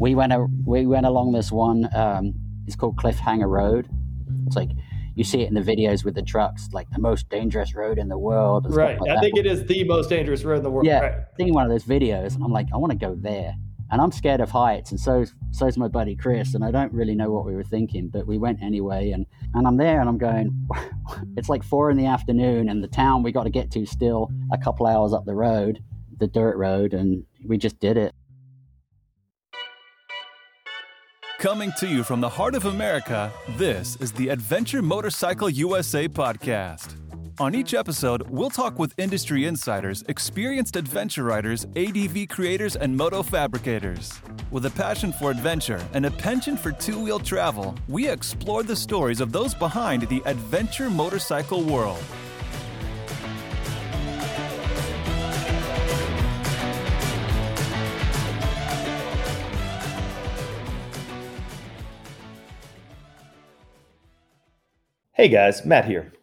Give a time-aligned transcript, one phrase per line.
[0.00, 1.88] we went a, we went along this one.
[1.94, 2.32] Um,
[2.66, 3.86] it's called Cliffhanger Road.
[4.46, 4.70] It's like
[5.14, 8.08] you see it in the videos with the trucks, like the most dangerous road in
[8.08, 8.66] the world.
[8.74, 8.98] Right.
[8.98, 10.86] Like I think it is the most dangerous road in the world.
[10.86, 11.14] Yeah, Right.
[11.36, 13.54] seeing one of those videos, and I'm like, I want to go there.
[13.92, 16.54] And I'm scared of heights, and so so's my buddy Chris.
[16.54, 19.10] And I don't really know what we were thinking, but we went anyway.
[19.10, 20.68] And and I'm there, and I'm going.
[21.36, 24.30] it's like four in the afternoon, and the town we got to get to still
[24.52, 25.82] a couple hours up the road,
[26.18, 28.14] the dirt road, and we just did it.
[31.40, 36.96] Coming to you from the heart of America, this is the Adventure Motorcycle USA podcast.
[37.40, 43.22] On each episode, we'll talk with industry insiders, experienced adventure riders, ADV creators, and moto
[43.22, 44.20] fabricators.
[44.50, 48.76] With a passion for adventure and a penchant for two wheel travel, we explore the
[48.76, 52.04] stories of those behind the adventure motorcycle world.
[65.20, 66.14] Hey guys, Matt here.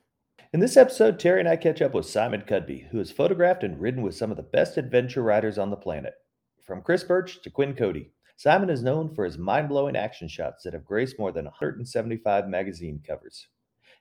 [0.51, 3.79] In this episode, Terry and I catch up with Simon Cudby, who has photographed and
[3.79, 6.15] ridden with some of the best adventure riders on the planet.
[6.63, 10.63] From Chris Birch to Quinn Cody, Simon is known for his mind blowing action shots
[10.63, 13.49] that have graced more than 175 magazine covers.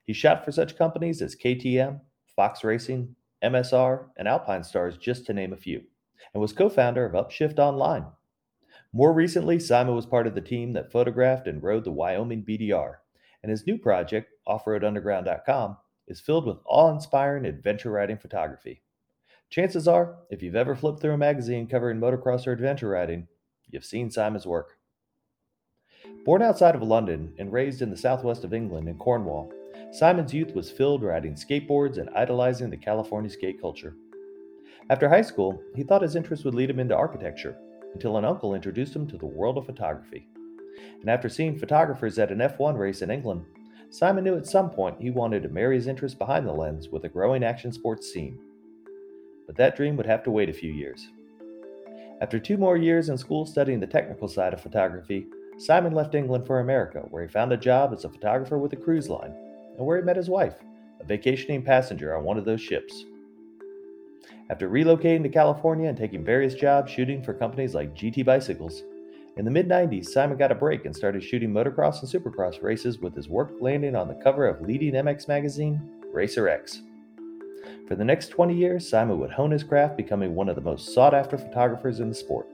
[0.02, 2.00] He shot for such companies as KTM,
[2.34, 5.82] Fox Racing, MSR, and Alpine Stars, just to name a few,
[6.32, 8.06] and was co founder of Upshift Online.
[8.94, 12.94] More recently, Simon was part of the team that photographed and rode the Wyoming BDR,
[13.46, 15.76] and his new project, offroadunderground.com,
[16.08, 18.82] is filled with awe inspiring adventure riding photography.
[19.50, 23.28] Chances are, if you've ever flipped through a magazine covering motocross or adventure riding,
[23.70, 24.78] you've seen Simon's work.
[26.24, 29.52] Born outside of London and raised in the southwest of England in Cornwall,
[29.92, 33.94] Simon's youth was filled riding skateboards and idolizing the California skate culture.
[34.90, 37.56] After high school, he thought his interest would lead him into architecture
[37.94, 40.26] until an uncle introduced him to the world of photography.
[41.00, 43.44] And after seeing photographers at an F1 race in England,
[43.90, 47.04] Simon knew at some point he wanted to marry his interest behind the lens with
[47.04, 48.38] a growing action sports scene.
[49.46, 51.08] But that dream would have to wait a few years.
[52.20, 55.26] After two more years in school studying the technical side of photography,
[55.58, 58.76] Simon left England for America, where he found a job as a photographer with a
[58.76, 59.34] cruise line,
[59.76, 60.56] and where he met his wife,
[61.00, 63.04] a vacationing passenger on one of those ships.
[64.48, 68.82] After relocating to California and taking various jobs shooting for companies like GT Bicycles,
[69.36, 72.98] in the mid 90s, Simon got a break and started shooting motocross and supercross races
[72.98, 75.80] with his work landing on the cover of leading MX magazine,
[76.12, 76.80] Racer X.
[77.86, 80.94] For the next 20 years, Simon would hone his craft, becoming one of the most
[80.94, 82.48] sought after photographers in the sport.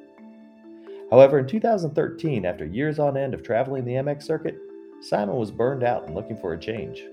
[1.10, 4.56] However, in 2013, after years on end of traveling the MX circuit,
[5.00, 7.04] Simon was burned out and looking for a change.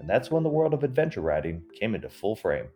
[0.00, 2.66] And that's when the world of adventure riding came into full frame.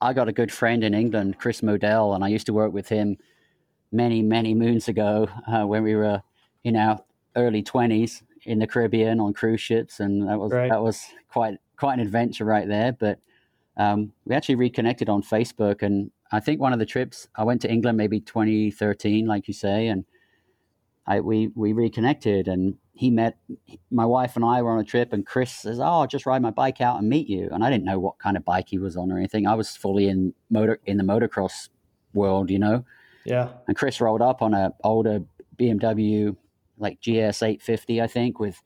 [0.00, 2.88] I got a good friend in England, Chris Modell, and I used to work with
[2.88, 3.16] him
[3.92, 6.22] many, many moons ago uh, when we were
[6.64, 7.00] in our
[7.36, 10.70] early twenties in the Caribbean on cruise ships, and that was Right.
[10.70, 12.92] that was quite quite an adventure right there.
[12.92, 13.18] But
[13.76, 17.60] um, we actually reconnected on Facebook, and I think one of the trips I went
[17.62, 20.04] to England maybe 2013, like you say, and
[21.06, 23.38] I we we reconnected, and he met
[23.90, 26.42] my wife and I were on a trip, and Chris says, "Oh, I'll just ride
[26.42, 28.78] my bike out and meet you." And I didn't know what kind of bike he
[28.78, 29.46] was on or anything.
[29.46, 31.68] I was fully in motor in the motocross
[32.14, 32.84] world, you know.
[33.24, 33.48] Yeah.
[33.68, 35.20] And Chris rolled up on a older
[35.58, 36.36] BMW,
[36.78, 38.62] like GS 850, I think, with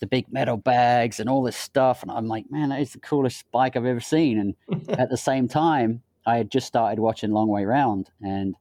[0.00, 2.02] the big metal bags and all this stuff.
[2.02, 4.38] And I'm like, man, that is the coolest bike I've ever seen.
[4.68, 8.54] And at the same time, I had just started watching Long Way Round and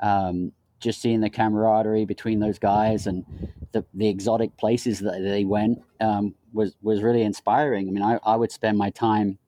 [0.00, 3.24] um, just seeing the camaraderie between those guys and
[3.72, 7.88] the, the exotic places that they went um, was was really inspiring.
[7.88, 9.38] I mean, I, I would spend my time,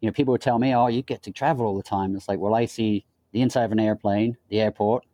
[0.00, 2.14] you know, people would tell me, oh, you get to travel all the time.
[2.16, 3.04] It's like, well, I see
[3.36, 5.04] the inside of an airplane, the airport,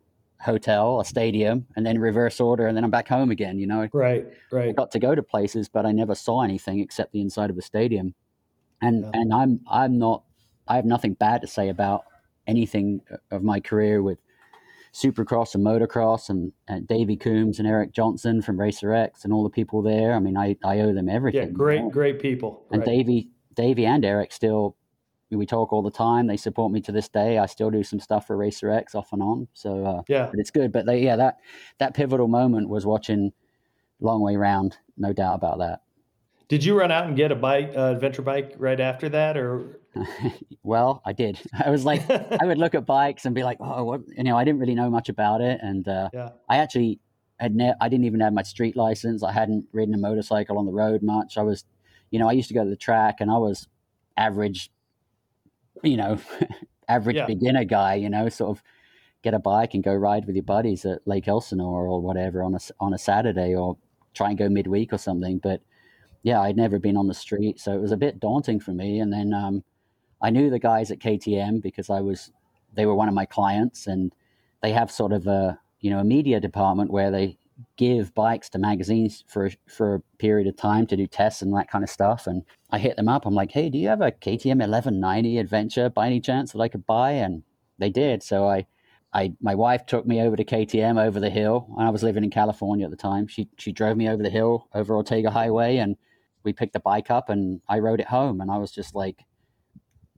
[0.40, 3.58] hotel, a stadium, and then reverse order, and then I'm back home again.
[3.58, 4.24] You know, Right.
[4.52, 4.76] I Right.
[4.76, 7.62] got to go to places, but I never saw anything except the inside of a
[7.62, 8.14] stadium.
[8.80, 9.10] And Yeah.
[9.14, 10.22] and I'm I'm not
[10.68, 12.04] I have nothing bad to say about
[12.46, 13.00] anything
[13.32, 14.18] of my career with
[14.94, 19.42] Supercross and motocross and, and Davey Coombs and Eric Johnson from Racer X and all
[19.42, 20.12] the people there.
[20.14, 21.40] I mean, I, I owe them everything.
[21.40, 21.46] Yeah.
[21.48, 21.80] you Great.
[21.82, 21.90] know?
[21.90, 22.62] Great people.
[22.70, 22.86] And Right.
[22.86, 24.76] Davey, Davey and Eric still,
[25.38, 26.26] we talk all the time.
[26.26, 27.38] They support me to this day.
[27.38, 29.48] I still do some stuff for Racer X off and on.
[29.54, 30.26] So, uh, Yeah.
[30.26, 30.72] but it's good.
[30.72, 31.38] But they, yeah, that
[31.78, 33.32] that pivotal moment was watching
[34.00, 34.76] Long Way Round.
[34.96, 35.82] No doubt about that.
[36.48, 39.80] Did you run out and get a bike, uh, adventure bike, right after that, or?
[40.62, 41.38] well, I did.
[41.64, 44.02] I was like, I would look at bikes and be like, oh, what?
[44.16, 46.30] You know, I didn't really know much about it, and uh, Yeah.
[46.48, 46.98] I actually
[47.38, 49.22] had ne- I didn't even have my street license.
[49.22, 51.38] I hadn't ridden a motorcycle on the road much.
[51.38, 51.64] I was,
[52.10, 53.66] you know, I used to go to the track, and I was
[54.16, 54.70] average,
[55.82, 56.18] you know,
[56.88, 57.26] average Yeah.
[57.26, 57.94] beginner guy.
[57.94, 58.62] You know, sort of
[59.22, 62.54] get a bike and go ride with your buddies at Lake Elsinore or whatever on
[62.54, 63.76] a on a Saturday or
[64.14, 65.38] try and go midweek or something.
[65.38, 65.62] But
[66.22, 69.00] yeah, I'd never been on the street, so it was a bit daunting for me.
[69.00, 69.64] And then um,
[70.20, 72.30] I knew the guys at KTM because I was
[72.74, 74.12] they were one of my clients, and
[74.62, 77.38] they have sort of a you know a media department where they
[77.76, 81.70] give bikes to magazines for for a period of time to do tests and that
[81.70, 82.26] kind of stuff.
[82.26, 83.26] And I hit them up.
[83.26, 86.68] I'm like, hey, do you have a KTM 1190 Adventure by any chance that I
[86.68, 87.12] could buy?
[87.12, 87.42] And
[87.78, 88.22] they did.
[88.22, 88.66] So I
[89.12, 91.68] I my wife took me over to KTM over the hill.
[91.76, 93.26] And I was living in California at the time.
[93.26, 95.96] She she drove me over the hill over Ortega Highway, and
[96.44, 98.40] we picked the bike up, and I rode it home.
[98.40, 99.24] And I was just like,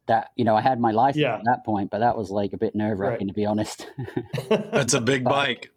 [0.06, 1.36] that you know, I had my license yeah.
[1.36, 3.34] at that point, but that was like a bit nerve wracking right.
[3.34, 3.86] to be honest.
[4.48, 5.70] That's a big bike.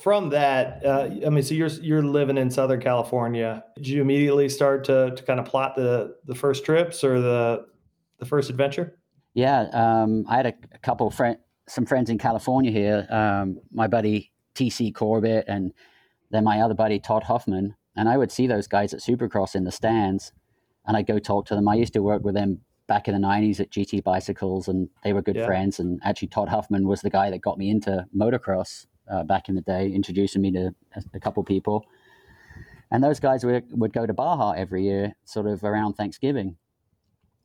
[0.00, 3.64] From that, uh, I mean, so you're you're living in Southern California.
[3.76, 7.66] Did you immediately start to to kind of plot the the first trips or the
[8.18, 8.98] the first adventure?
[9.34, 11.38] Yeah, um, I had a, a couple of friends
[11.68, 13.06] some friends in California here.
[13.10, 15.72] Um, my buddy TC Corbett and
[16.30, 17.74] then my other buddy Todd Hoffman.
[17.96, 20.32] and I would see those guys at Supercross in the stands,
[20.86, 21.68] and I'd go talk to them.
[21.68, 25.12] I used to work with them back in the '90s at GT Bicycles, and they
[25.12, 25.46] were good yeah.
[25.46, 25.78] friends.
[25.78, 29.54] And actually, Todd Huffman was the guy that got me into motocross uh, back in
[29.54, 30.74] the day, introducing me to
[31.14, 31.86] a, couple people.
[32.90, 36.56] And those guys would, would go to Baja every year, sort of around Thanksgiving.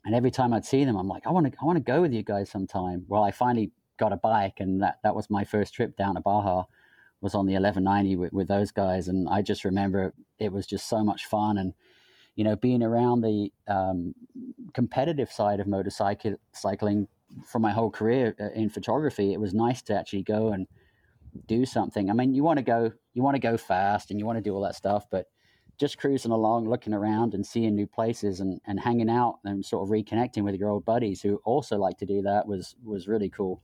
[0.06, 2.01] And every time I'd see them, I'm like, I want to, I want to go
[2.01, 3.06] with you guys sometime.
[3.07, 6.21] Well, I finally got a bike, and that that was my first trip down to
[6.21, 6.63] Baja.
[7.19, 10.88] Was on the 1190 with, with those guys, and I just remember it was just
[10.88, 11.74] so much fun, and
[12.36, 14.13] you know, being around the um,
[14.74, 17.07] competitive side of motorcycle cycling
[17.45, 20.68] for my whole career uh, in photography, it was nice to actually go and
[21.45, 22.09] do something.
[22.09, 24.41] I mean, you want to go, you want to go fast, and you want to
[24.41, 25.27] do all that stuff, but
[25.77, 29.87] just cruising along, looking around and seeing new places and, and hanging out and sort
[29.87, 33.29] of reconnecting with your old buddies who also like to do that was was really
[33.29, 33.61] cool.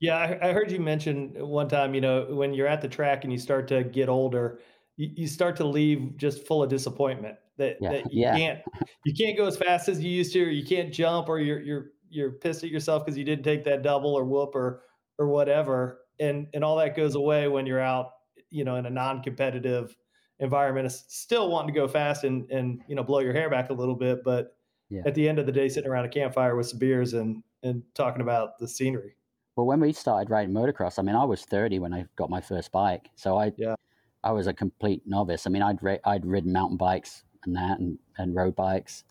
[0.00, 3.24] Yeah, I, I, heard you mention one time, you know, when you're at the track
[3.24, 4.58] and you start to get older,
[4.96, 7.92] you, you start to leave just full of disappointment that, yeah.
[7.92, 8.36] that you yeah.
[8.36, 8.58] can't
[9.04, 11.60] you can't go as fast as you used to, or you can't jump, or you're
[11.60, 14.82] you're you're pissed at yourself because you didn't take that double or whoop or
[15.18, 18.12] or whatever, and and all that goes away when you're out,
[18.50, 19.94] you know, in a non-competitive
[20.38, 20.90] environment.
[20.92, 23.94] Still wanting to go fast and and you know blow your hair back a little
[23.94, 24.56] bit, but
[24.90, 25.02] yeah.
[25.06, 27.82] at the end of the day, sitting around a campfire with some beers and and
[27.94, 29.16] talking about the scenery.
[29.56, 32.40] Well, when we started riding motocross, I mean, I was 30 when I got my
[32.40, 33.76] first bike, so I yeah.
[34.22, 35.46] I was a complete novice.
[35.46, 39.04] I mean, I'd I'd ridden mountain bikes and that, and, and road bikes,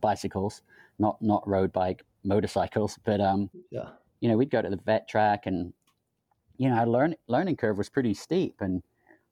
[0.00, 0.62] bicycles,
[0.98, 3.90] not not road bike motorcycles, but um, yeah,
[4.20, 5.72] you know, we'd go to the vet track, and
[6.62, 8.82] you know, our learn, learning curve was pretty steep, and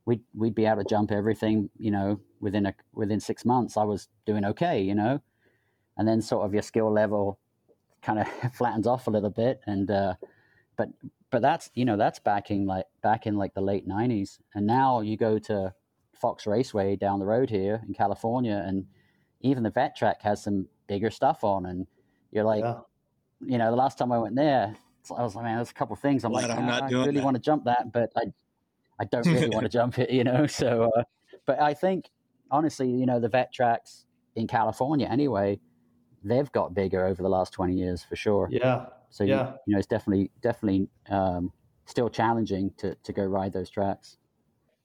[0.05, 3.77] we'd we'd be able to jump everything, you know, within a within six months.
[3.77, 5.21] I was doing okay, you know,
[5.97, 7.39] and then sort of your skill level
[8.03, 10.15] kind of flattens off a little bit, and uh,
[10.77, 10.89] but
[11.31, 14.67] but that's you know that's back in like back in like the late 90s and
[14.67, 15.73] now you go to
[16.13, 18.87] fox raceway down the road here in california and
[19.41, 21.87] even the vet track has some bigger stuff on and
[22.33, 22.81] you're like yeah.
[23.41, 24.75] you know the last time i went there
[25.17, 27.25] i was like man there's a couple things i'm like I'm not i really that.
[27.25, 28.25] want to jump that but i
[28.99, 31.03] i don't really want to jump it you know so uh,
[31.47, 32.11] but i think
[32.51, 34.07] honestly you know the vet tracks
[34.37, 35.59] in california anyway
[36.23, 39.49] they've got bigger over the last 20 years for sure yeah so yeah.
[39.49, 41.53] you, you know, it's definitely definitely um,
[41.85, 44.17] still challenging to to go ride those tracks.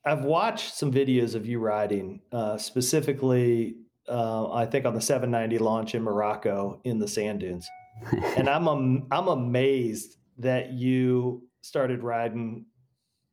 [0.06, 3.76] I've watched some videos of you riding, uh, specifically,
[4.08, 7.68] uh, I think on the 790 launch in Morocco in the sand dunes,
[8.38, 12.66] and I'm am, I'm amazed that you started riding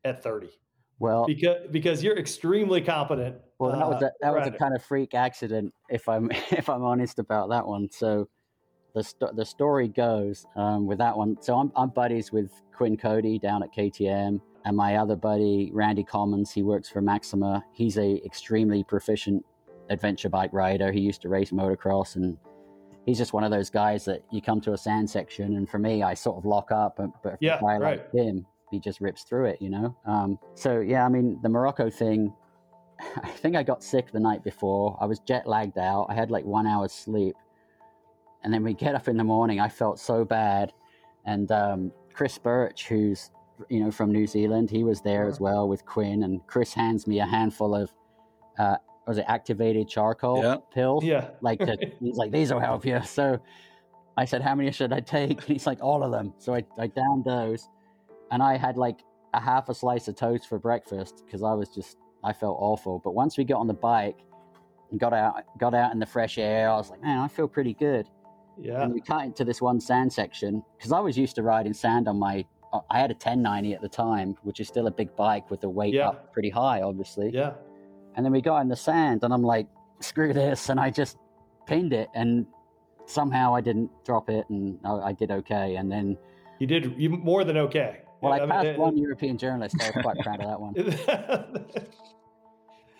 [0.04, 0.49] at 30.
[0.99, 3.37] Well, because because you're extremely competent.
[3.59, 6.85] Well, that was a, that was a kind of freak accident, if I'm if I'm
[6.85, 7.88] honest about that one.
[7.90, 8.28] So
[8.95, 11.37] the, st- the story goes um, with that one.
[11.40, 16.04] So I'm, I'm buddies with Quinn Cody down at KTM, and my other buddy Randy
[16.04, 16.52] Commons.
[16.52, 17.64] He works for Maxima.
[17.73, 19.45] He's a extremely proficient
[19.90, 20.92] adventure bike rider.
[20.92, 22.38] He used to race motocross, and
[23.06, 25.78] he's just one of those guys that you come to a sand section, and for
[25.78, 27.00] me, I sort of lock up.
[27.23, 27.80] But yeah, I right.
[27.80, 29.97] like him, he just rips through it, you know.
[30.06, 32.32] Um, so yeah, I mean the Morocco thing.
[33.23, 34.97] I think I got sick the night before.
[35.00, 36.06] I was jet lagged out.
[36.09, 37.35] I had like one hour's sleep
[38.44, 39.61] and then we get up in the morning.
[39.61, 40.73] I felt so bad.
[41.25, 43.30] And um, Chris Birch, who's
[43.68, 46.25] you know from New Zealand, he was there as well with Quinn.
[46.25, 47.92] And Chris hands me a handful of
[48.59, 50.56] uh, was it activated charcoal yeah.
[50.73, 51.04] pills?
[51.04, 51.30] Yeah.
[51.40, 53.00] Like to, he's like these will help you.
[53.04, 53.38] So
[54.16, 55.30] I said, how many should I take?
[55.30, 56.35] And he's like, all of them.
[56.38, 57.68] So I, I downed those,
[58.30, 58.99] and I had like
[59.35, 63.00] a half a slice of toast for breakfast because I was just I felt awful.
[63.02, 64.18] But once we got on the bike
[64.90, 67.49] and got out got out in the fresh air, I was like, man, I feel
[67.49, 68.09] pretty good.
[68.61, 68.82] Yeah.
[68.82, 72.06] And we cut into this one sand section because I was used to riding sand
[72.06, 72.44] on my
[72.90, 75.68] I had a 1090 at the time, which is still a big bike with the
[75.68, 76.09] weight Yeah.
[76.09, 77.30] up pretty high, obviously.
[77.30, 77.52] Yeah.
[78.14, 79.66] And then we got in the sand, and I'm like,
[80.00, 81.16] screw this, and I just
[81.66, 82.47] pinned it, and
[83.07, 85.76] somehow I didn't drop it, and I, I did okay.
[85.76, 86.16] And then,
[86.59, 88.00] You did you more than okay.
[88.21, 89.76] well, I mean, passed it- one European journalist.
[89.81, 90.75] I was quite proud of that one.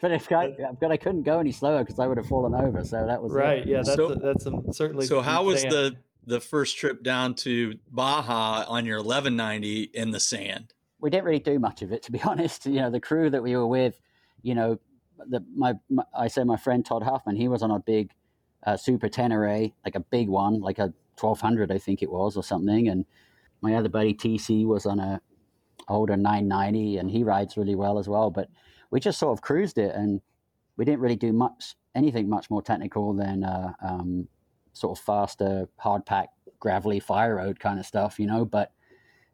[0.00, 2.83] But if I, but I couldn't go any slower because I would have fallen over.
[2.85, 3.37] So that was it.
[3.37, 3.64] right.
[3.64, 3.83] Yeah.
[3.85, 5.07] That's So- that's some certainly.
[5.07, 5.73] So how was sand.
[5.73, 10.75] the the first trip down to Baja on your 1190 in the sand?
[11.00, 12.66] we didn't really do much of it, to be honest.
[12.66, 14.00] You know, the crew that we were with,
[14.42, 14.78] you know,
[15.28, 18.11] the, my, my I say my friend Todd Huffman, he was on a big
[18.64, 22.42] uh, Super Tenere, like a big one, like a 1200, I think it was, or
[22.42, 22.88] something.
[22.88, 23.04] And
[23.61, 25.21] my other buddy TC was on a
[25.88, 28.31] older 990, and he rides really well as well.
[28.31, 28.49] But
[28.90, 30.21] we just sort of cruised it, and
[30.76, 34.28] we didn't really do much, anything much more technical than uh, um,
[34.73, 36.28] sort of faster, hard pack,
[36.61, 38.45] gravelly fire road kind of stuff, you know.
[38.45, 38.73] But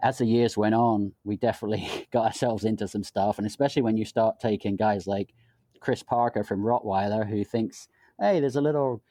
[0.00, 3.96] as the years went on, we definitely got ourselves into some stuff, and especially when
[3.96, 5.34] you start taking guys like
[5.80, 7.88] Chris Parker from Rottweiler, who thinks,
[8.20, 9.02] "Hey, there's a little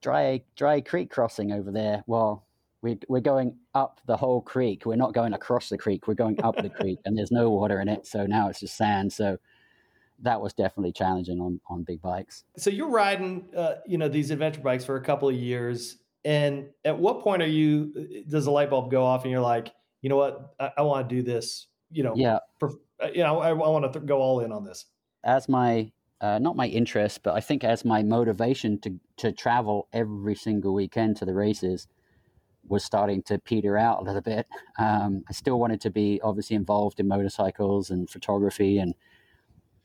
[0.00, 2.46] dry dry creek crossing over there." Well,
[2.82, 4.86] we, we're going up the whole creek.
[4.86, 6.06] We're not going across the creek.
[6.08, 8.06] We're going up the creek, and there's no water in it.
[8.06, 9.12] So now it's just sand.
[9.12, 9.38] So
[10.22, 12.44] that was definitely challenging on on big bikes.
[12.56, 16.68] so you're riding, uh, you know, these adventure bikes for a couple of years, and
[16.84, 18.24] at what point are you?
[18.28, 19.72] Does the light bulb go off, and you're like,
[20.02, 21.66] you know what, I, I want to do this.
[21.90, 24.52] You know, Yeah, for, uh, you know, I, I want to th- go all in
[24.52, 24.86] on this.
[25.24, 29.88] as my uh, not my interest, but I think as my motivation to to travel
[29.92, 31.88] every single weekend to the races
[32.68, 34.46] was starting to peter out a little bit.
[34.78, 38.94] Um, I still wanted to be obviously involved in motorcycles and photography, and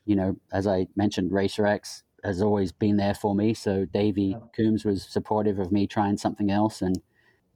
[0.05, 3.53] you know, as I mentioned, Racer X has always been there for me.
[3.53, 4.35] So Davey.
[4.55, 7.01] Coombs was supportive of me trying something else, and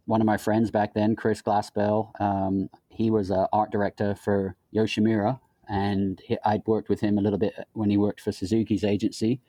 [0.05, 4.55] one of my friends back then, Chris Glassbell, um, he was an art director for
[4.74, 8.83] Yoshimura, and he, I'd worked with him a little bit when he worked for Suzuki's
[8.83, 9.39] agency.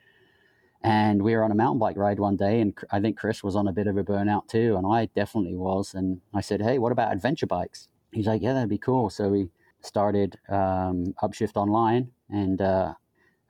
[0.83, 3.57] And we were on a mountain bike ride one day, and I think Chris was
[3.57, 5.93] on a bit of a burnout too, and I definitely was.
[5.93, 9.29] And I said, "Hey, what about adventure bikes?" He's like, "Yeah, that'd be cool." So
[9.29, 9.51] we
[9.83, 12.95] started um, Upshift Online, and uh,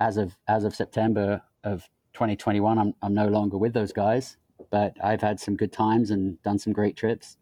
[0.00, 4.37] as of as of September of 2021, I'm I'm no longer with those guys,
[4.71, 7.37] but I've had some good times and done some great trips.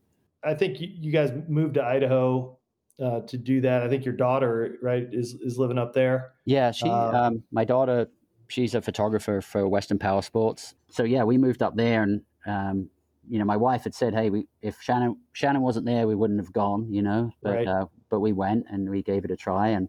[0.44, 2.57] I think you, you guys moved to Idaho
[3.00, 3.82] uh, to do that.
[3.82, 6.32] I think your daughter, right, is is living up there.
[6.44, 8.08] Yeah, she, Um, um, my daughter,
[8.48, 10.74] she's a photographer for Western Power Sports.
[10.88, 12.90] So yeah, we moved up there, and um,
[13.28, 16.40] you know, my wife had said, "Hey, we, if Shannon Shannon wasn't there, we wouldn't
[16.40, 17.30] have gone," you know.
[17.42, 17.68] But Right.
[17.68, 19.88] uh, but we went and we gave it a try, and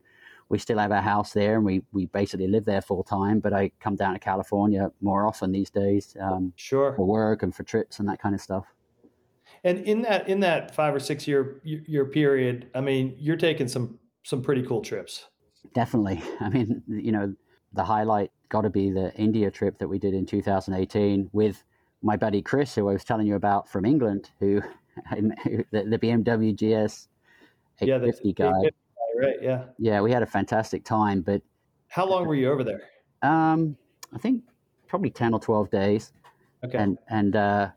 [0.49, 3.39] we still have our house there, and we we basically live there full time.
[3.39, 6.93] But I come down to California more often these days um, Sure.
[6.95, 8.65] for work and for trips and that kind of stuff.
[9.63, 13.67] And in that in that five or six year year period, I mean, you're taking
[13.67, 15.25] some some pretty cool trips.
[15.73, 16.21] Definitely.
[16.39, 17.33] I mean, you know,
[17.73, 21.63] the highlight got to be the India trip that we did in 2018 with
[22.01, 24.61] my buddy Chris, who I was telling you about from England, who
[25.11, 27.07] the, the BMW GS
[27.81, 28.45] Yeah, the 850 guy.
[28.45, 28.75] 850
[29.21, 29.35] right?
[29.41, 29.63] Yeah.
[29.77, 31.41] Yeah, we had a fantastic time, but
[31.89, 32.81] How long were you over there?
[33.21, 33.75] um,
[34.13, 34.43] I think
[34.87, 36.13] probably 10 or 12 days.
[36.63, 36.77] Okay.
[36.77, 37.69] And and uh,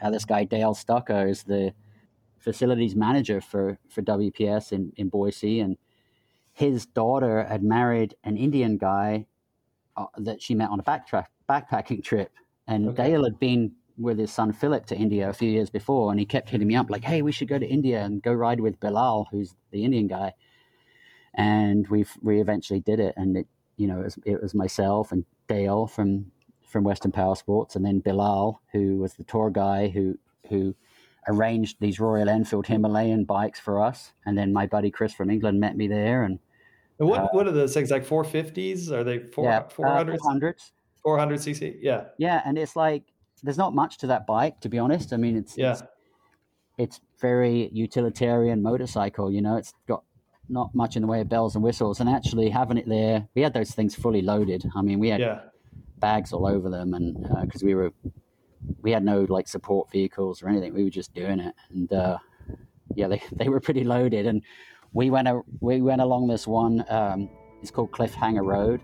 [0.00, 1.74] uh, this guy Dale Stucker is the
[2.38, 5.76] facilities manager for for WPS in in Boise, and
[6.52, 9.26] his daughter had married an Indian guy
[9.96, 12.30] uh, that she met on a backtrack backpacking trip,
[12.66, 13.10] and Okay.
[13.10, 16.26] Dale had been with his son Philip to India a few years before, and he
[16.26, 18.80] kept hitting me up like, "Hey, we should go to India and go ride with
[18.80, 20.34] Bilal, who's the Indian guy."
[21.34, 25.12] And we we eventually did it, and it you know it was, it was myself
[25.12, 26.32] and Dale from
[26.76, 30.18] from Western Power Sports, and then Bilal, who was the tour guy who
[30.50, 30.74] who
[31.26, 35.58] arranged these Royal Enfield Himalayan bikes for us, and then my buddy Chris from England
[35.58, 36.38] met me there, and
[36.98, 38.90] And what uh, what are those things like 450s?
[38.90, 40.18] Are they four yeah, 400s?
[40.18, 40.72] 400s.
[41.02, 41.78] 400 cc?
[41.80, 42.04] Yeah.
[42.18, 43.04] Yeah, and it's like
[43.42, 45.14] there's not much to that bike, to be honest.
[45.14, 45.72] I mean, it's Yeah.
[45.72, 45.82] it's,
[46.76, 49.32] it's very utilitarian motorcycle.
[49.32, 50.04] You know, it's got
[50.50, 53.40] not much in the way of bells and whistles, and actually having it there, we
[53.40, 54.62] had those things fully loaded.
[54.76, 55.40] I mean, we had Yeah.
[55.98, 57.92] Bags all over them, and because we were
[58.82, 62.18] we had no like support vehicles or anything, we were just doing it, and uh,
[62.94, 64.42] yeah, they they were pretty loaded, and
[64.92, 66.84] we went a, we went along this one.
[66.88, 67.28] Um,
[67.62, 68.80] it's called Cliffhanger Road.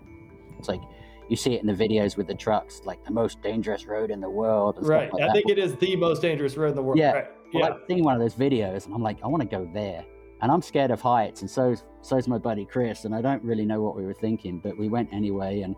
[0.59, 0.81] It's like
[1.29, 4.19] you see it in the videos with the trucks, like the most dangerous road in
[4.19, 4.77] the world.
[4.81, 5.11] Right.
[5.13, 5.33] like I that.
[5.33, 6.97] think it is the most dangerous road in the world.
[6.99, 7.11] Yeah.
[7.11, 7.27] Right.
[7.53, 7.69] Well, Yeah.
[7.75, 10.03] I've seen one of those videos, and I'm like, I want to go there.
[10.41, 13.05] And I'm scared of heights, and so so's my buddy Chris.
[13.05, 15.61] And I don't really know what we were thinking, but we went anyway.
[15.61, 15.75] And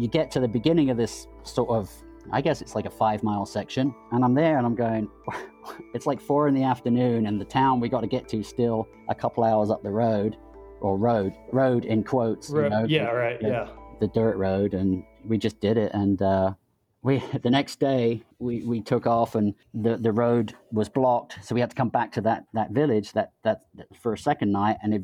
[0.00, 1.90] you get to the beginning of this sort of
[2.32, 3.94] I guess it's like a five mile section.
[4.12, 5.08] And I'm there and I'm going,
[5.94, 8.88] it's like four in the afternoon, and the town we got to get to still
[9.08, 10.36] a couple hours up the road,
[10.80, 12.50] or road, road in quotes.
[12.50, 12.64] Right.
[12.64, 13.40] You know, yeah, the, right.
[13.40, 13.68] the, Yeah.
[14.00, 14.74] The dirt road.
[14.74, 15.92] And we just did it.
[15.92, 16.54] And, uh,
[17.02, 21.54] we the next day we, we took off and the, the road was blocked so
[21.54, 24.52] we had to come back to that, that village that, that, that for a second
[24.52, 25.02] night and it,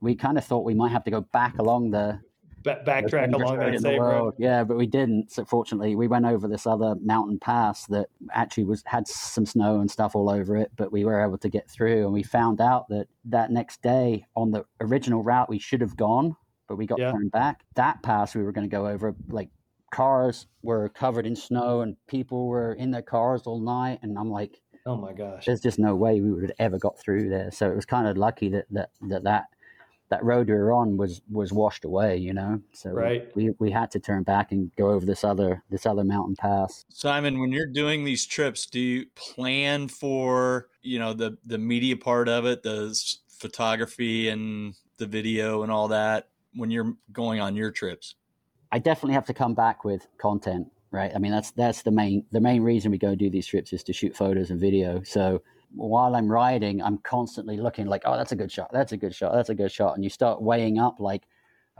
[0.00, 2.20] we kind of thought we might have to go back along the
[2.64, 4.34] backtrack along that same road.
[4.38, 5.32] Yeah, but we didn't.
[5.32, 9.80] So fortunately, we went over this other mountain pass that actually was had some snow
[9.80, 10.70] and stuff all over it.
[10.76, 14.26] But we were able to get through, and we found out that that next day
[14.36, 16.36] on the original route we should have gone,
[16.68, 17.12] but we got Yeah.
[17.12, 17.64] turned back.
[17.74, 19.50] That pass we were going to go over, like
[19.90, 24.30] cars were covered in snow and people were in their cars all night, and I'm
[24.30, 25.44] like, Oh my gosh.
[25.44, 27.50] there's just no way we would have ever got through there.
[27.52, 29.44] So it was kind of lucky that that that that,
[30.12, 32.60] that road we were on was was washed away, you know.
[32.72, 33.34] So Right.
[33.34, 36.84] we we had to turn back and go over this other this other mountain pass.
[36.90, 41.96] Simon, when you're doing these trips, do you plan for you know the the media
[41.96, 42.94] part of it, the
[43.38, 48.14] photography and the video and all that when you're going on your trips?
[48.70, 51.10] I definitely have to come back with content, right?
[51.14, 53.82] I mean, that's that's the main the main reason we go do these trips is
[53.84, 55.02] to shoot photos and video.
[55.04, 55.42] So
[55.74, 59.14] while I'm riding, I'm constantly looking like, oh, that's a good shot, that's a good
[59.14, 61.24] shot, that's a good shot, and you start weighing up like,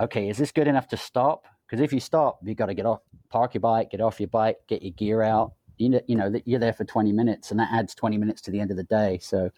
[0.00, 1.46] okay, is this good enough to stop?
[1.66, 4.28] Because if you stop, you got to get off, park your bike, get off your
[4.28, 5.52] bike, get your gear out.
[5.78, 8.50] You know, you know you're there for 20 minutes, and that adds 20 minutes to
[8.50, 9.18] the end of the day.
[9.20, 9.50] So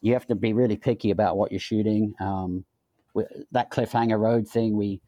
[0.00, 2.14] you have to be really picky about what you're shooting.
[2.20, 2.64] Um,
[3.50, 5.00] that cliffhanger road thing, we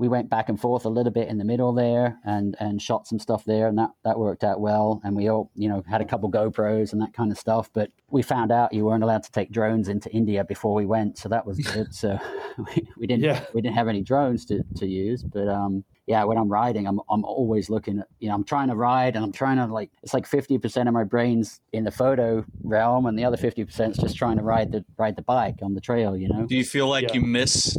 [0.00, 3.06] we went back and forth a little bit in the middle there and and shot
[3.06, 6.00] some stuff there and that that worked out well and we all you know had
[6.00, 9.22] a couple GoPros and that kind of stuff but we found out you weren't allowed
[9.24, 12.18] to take drones into India before we went so that was good so
[12.58, 13.44] we, we didn't Yeah.
[13.54, 16.98] we didn't have any drones to, to use but um yeah when I'm riding I'm
[17.10, 19.90] I'm always looking at you know I'm trying to ride and I'm trying to like
[20.02, 23.96] it's like 50% of my brain's in the photo realm and the other 50% is
[23.98, 26.64] just trying to ride the ride the bike on the trail you know Do you
[26.64, 27.14] feel like Yeah.
[27.14, 27.76] you miss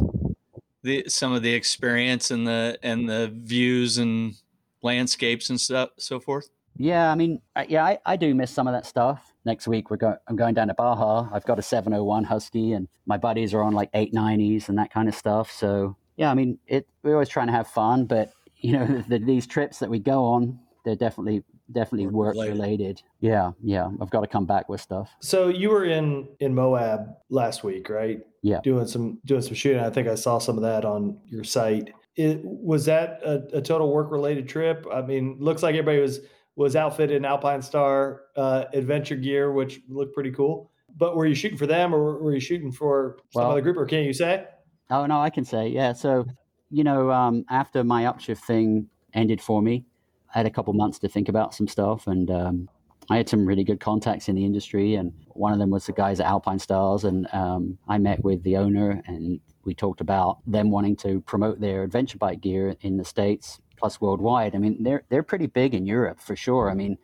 [0.82, 4.34] the some of the experience and the and the views and
[4.82, 6.48] landscapes and stuff so forth?
[6.76, 9.34] Yeah, I mean, yeah, I, I do miss some of that stuff.
[9.44, 10.16] Next week we're going.
[10.28, 11.28] I'm going down to Baja.
[11.32, 15.08] I've got a 701 Husky, and my buddies are on like 890s and that kind
[15.08, 15.50] of stuff.
[15.50, 16.88] So yeah, I mean, it.
[17.02, 20.24] We're always trying to have fun, but you know, the, these trips that we go
[20.24, 22.52] on, they're definitely definitely Work related.
[22.52, 23.02] related.
[23.20, 23.88] Yeah, yeah.
[24.00, 25.10] I've got to come back with stuff.
[25.20, 28.20] So you were in in Moab last week, right?
[28.42, 28.60] Yeah.
[28.62, 29.80] Doing some doing some shooting.
[29.82, 31.92] I think I saw some of that on your site.
[32.16, 34.86] It, was that a, a total work related trip?
[34.92, 36.20] I mean, looks like everybody was
[36.56, 40.70] was outfitted in Alpine Star uh, adventure gear, which looked pretty cool.
[40.94, 43.78] But were you shooting for them, or were you shooting for some Well- other group,
[43.78, 44.46] or can you say?
[44.90, 45.94] Oh no, I can say yeah.
[45.94, 46.26] So,
[46.70, 49.86] you know, um, after my upshift thing ended for me,
[50.34, 52.68] I had a couple months to think about some stuff, and um,
[53.10, 55.92] I had some really good contacts in the industry, and one of them was the
[55.92, 60.38] guys at Alpine Stars, and um, I met with the owner, and we talked about
[60.46, 64.54] them wanting to promote their adventure bike gear in the states plus worldwide.
[64.54, 66.70] I mean, they're they're pretty big in Europe for sure.
[66.70, 66.96] I mean,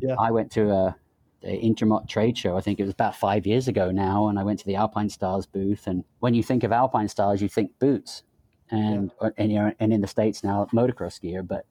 [0.00, 0.14] Yeah.
[0.18, 0.96] I went to a
[1.42, 2.56] the Intermot trade show.
[2.56, 5.08] I think it was about five years ago now, and I went to the Alpine
[5.08, 5.88] Stars booth.
[5.88, 8.22] And when you think of Alpine Stars, you think boots,
[8.70, 11.42] and or- and you know, and in the states now motocross gear.
[11.42, 11.66] But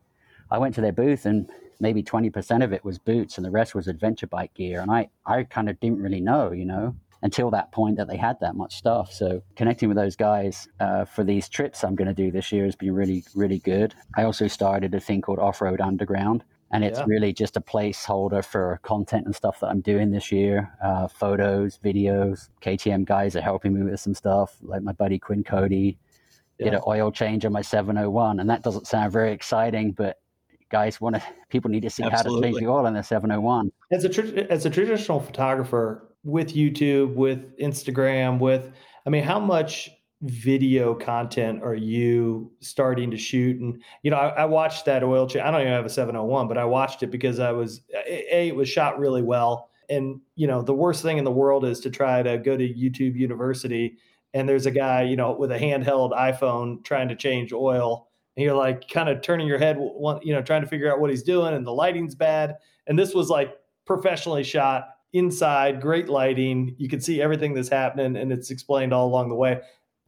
[0.52, 3.52] I went to their booth, and maybe twenty percent of it was boots, and the
[3.52, 4.82] rest was adventure bike gear.
[4.82, 6.96] And I I kind of didn't really know, you know.
[7.24, 9.12] Until that point, that they had that much stuff.
[9.14, 12.66] So connecting with those guys uh, for these trips I'm going to do this year
[12.66, 13.94] has been really, really good.
[14.18, 17.06] I also started a thing called Off Road Underground, and it's Yeah.
[17.08, 20.74] really just a placeholder for content and stuff that I'm doing this year.
[20.84, 22.50] Uh, photos, videos.
[22.62, 26.00] KTM guys are helping me with some stuff, like my buddy Quinn Cody.
[26.58, 30.18] Did an oil change on my 701, and that doesn't sound very exciting, but
[30.72, 31.24] guys want to.
[31.50, 33.72] People need to see how to change the oil in their 701.
[33.92, 38.72] As a tra- as a traditional photographer with YouTube, with Instagram, with
[39.06, 39.90] I mean, how much
[40.22, 43.60] video content are you starting to shoot?
[43.60, 45.44] And you know, I, I watched that oil change.
[45.44, 48.56] I don't even have a 701, but I watched it because I was a it
[48.56, 49.70] was shot really well.
[49.90, 52.64] And you know, the worst thing in the world is to try to go to
[52.64, 53.98] YouTube University
[54.34, 58.08] and there's a guy you know with a handheld iPhone trying to change oil.
[58.36, 61.10] And you're like kind of turning your head, you know, trying to figure out what
[61.10, 62.58] he's doing, and the lighting's bad.
[62.88, 66.76] And this was like professionally shot inside, great lighting.
[66.78, 69.62] You can see everything that's happening, and it's explained all along the way.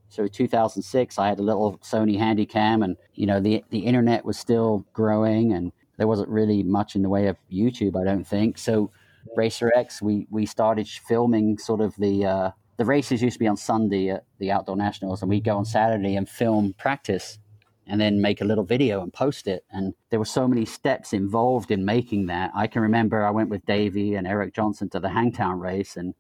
[0.09, 4.37] So 2006, I had a little Sony Handycam, and you know the the internet was
[4.37, 8.57] still growing, and there wasn't really much in the way of YouTube, I don't think.
[8.57, 8.91] So
[9.35, 13.47] Racer X, we we started filming sort of the uh, the races used to be
[13.47, 17.39] on Sunday at the Outdoor Nationals, and we'd go on Saturday and film practice
[17.87, 19.65] and then make a little video and post it.
[19.71, 22.51] And there were so many steps involved in making that.
[22.55, 26.13] I can remember I went with Davey and Eric Johnson to the Hangtown race, and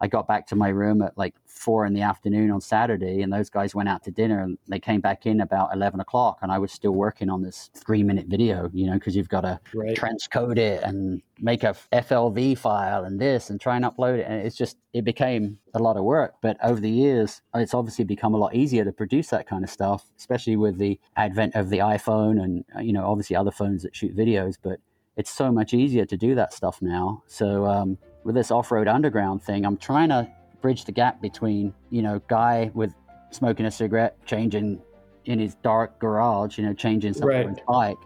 [0.00, 3.32] I got back to my room at like four in the afternoon on Saturday, and
[3.32, 6.38] those guys went out to dinner and they came back in about 11 o'clock.
[6.42, 9.42] And I was still working on this three minute video, you know, because you've got
[9.42, 9.96] to right.
[9.96, 14.26] transcode it and make a FLV file and this and try and upload it.
[14.28, 16.34] And it's just, it became a lot of work.
[16.42, 19.70] But over the years, it's obviously become a lot easier to produce that kind of
[19.70, 23.96] stuff, especially with the advent of the iPhone and, you know, obviously other phones that
[23.96, 24.56] shoot videos.
[24.62, 24.78] But
[25.16, 27.22] it's so much easier to do that stuff now.
[27.26, 30.28] So, um, with this off-road underground thing, I'm trying to
[30.60, 32.92] bridge the gap between, you know, guy with
[33.30, 34.82] smoking a cigarette, changing
[35.26, 37.46] in his dark garage, you know, changing something right.
[37.46, 37.96] on his bike,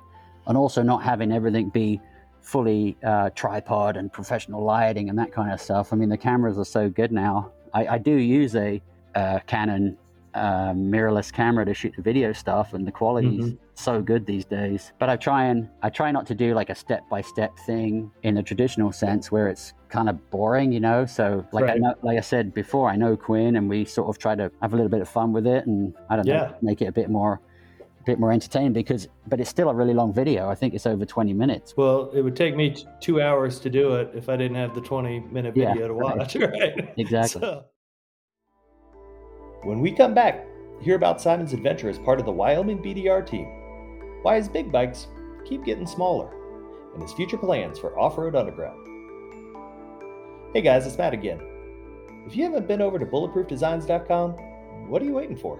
[0.46, 2.00] and also not having everything be
[2.42, 5.92] fully uh, tripod and professional lighting and that kind of stuff.
[5.92, 7.50] I mean, the cameras are so good now.
[7.72, 8.82] I, I do use a,
[9.14, 9.96] a Canon
[10.34, 13.69] uh, mirrorless camera to shoot the video stuff, and the quality's mm-hmm.
[13.80, 14.92] So good these days.
[14.98, 18.10] But I try and I try not to do like a step by step thing
[18.22, 21.06] in the traditional sense where it's kind of boring, you know.
[21.06, 21.74] So like right.
[21.74, 24.50] I know, like I said before, I know Quinn, and we sort of try to
[24.62, 26.34] have a little bit of fun with it, and I don't yeah.
[26.34, 27.40] know, make it a bit more
[28.00, 30.86] a bit more entertaining because but it's still a really long video i think it's
[30.86, 34.30] over 20 minutes well it would take me t- two hours to do it if
[34.30, 37.66] i didn't have the 20 minute video yeah, to watch right exactly so,
[39.62, 40.46] when we come back,
[40.80, 43.46] hear about Simon's adventure as part of the Wyoming BDR team,
[44.22, 45.08] why his big bikes
[45.44, 46.30] keep getting smaller,
[46.94, 48.86] and his future plans for off road underground.
[50.52, 51.40] Hey guys, it's Matt again.
[52.26, 54.32] If you haven't been over to bulletproofdesigns.com,
[54.88, 55.58] what are you waiting for?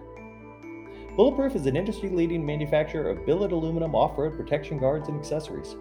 [1.17, 5.75] Bulletproof is an industry leading manufacturer of billet aluminum off road protection guards and accessories.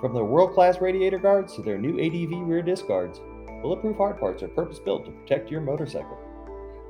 [0.00, 3.20] From their world class radiator guards to their new ADV rear disc guards,
[3.62, 6.18] Bulletproof hard parts are purpose built to protect your motorcycle.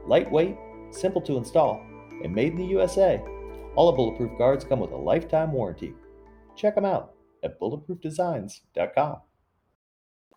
[0.06, 0.56] Lightweight,
[0.90, 1.84] simple to install,
[2.24, 3.22] and made in the USA,
[3.74, 5.94] all the Bulletproof guards come with a lifetime warranty.
[6.56, 9.16] Check them out at bulletproofdesigns.com.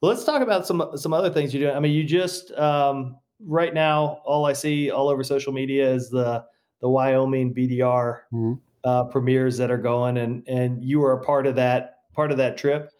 [0.01, 1.75] Well, let's talk about some some other things you're doing.
[1.75, 6.09] I mean, you just um, right now, all I see all over social media is
[6.09, 6.43] the
[6.81, 8.53] the Wyoming BDR mm-hmm.
[8.83, 12.37] uh, premieres that are going, and and you were a part of that part of
[12.37, 12.91] that trip.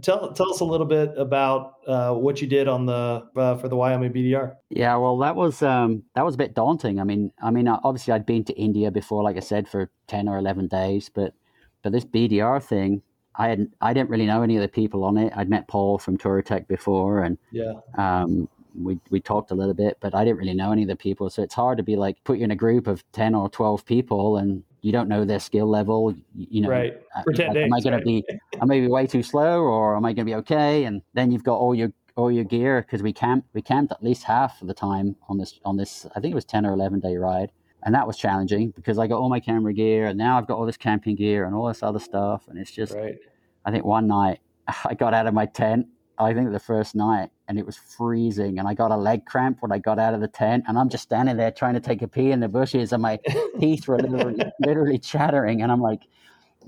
[0.00, 3.68] Tell tell us a little bit about uh, what you did on the uh, for
[3.68, 4.54] the Wyoming BDR.
[4.70, 7.00] Yeah, well, that was um, that was a bit daunting.
[7.00, 10.28] I mean, I mean, obviously I'd been to India before, like I said, for ten
[10.28, 11.34] or eleven days, but
[11.82, 13.02] but this BDR thing,
[13.36, 15.32] I had I didn't really know any of the people on it.
[15.36, 19.98] I'd met Paul from Touratech before, and yeah, um, we we talked a little bit,
[20.00, 21.28] but I didn't really know any of the people.
[21.30, 23.84] So it's hard to be like put you in a group of ten or twelve
[23.84, 26.14] people and you don't know their skill level.
[26.34, 27.00] You know, right?
[27.24, 28.00] For ten days, am I going right?
[28.00, 28.24] to be?
[28.60, 30.84] Am I be way too slow, or am I going to be okay?
[30.84, 34.02] And then you've got all your all your gear because we camped we camped at
[34.02, 36.06] least half of the time on this on this.
[36.14, 37.52] I think it was ten or eleven day ride,
[37.84, 40.58] and that was challenging because I got all my camera gear, and now I've got
[40.58, 42.92] all this camping gear and all this other stuff, and it's just.
[42.92, 43.16] Right.
[43.64, 44.40] I think one night
[44.84, 45.86] I got out of my tent
[46.18, 49.58] I think the first night, and it was freezing, and I got a leg cramp
[49.60, 52.00] when I got out of the tent, and I'm just standing there trying to take
[52.00, 53.20] a pee in the bushes, and my
[53.60, 56.00] teeth were literally, literally chattering, and I'm like,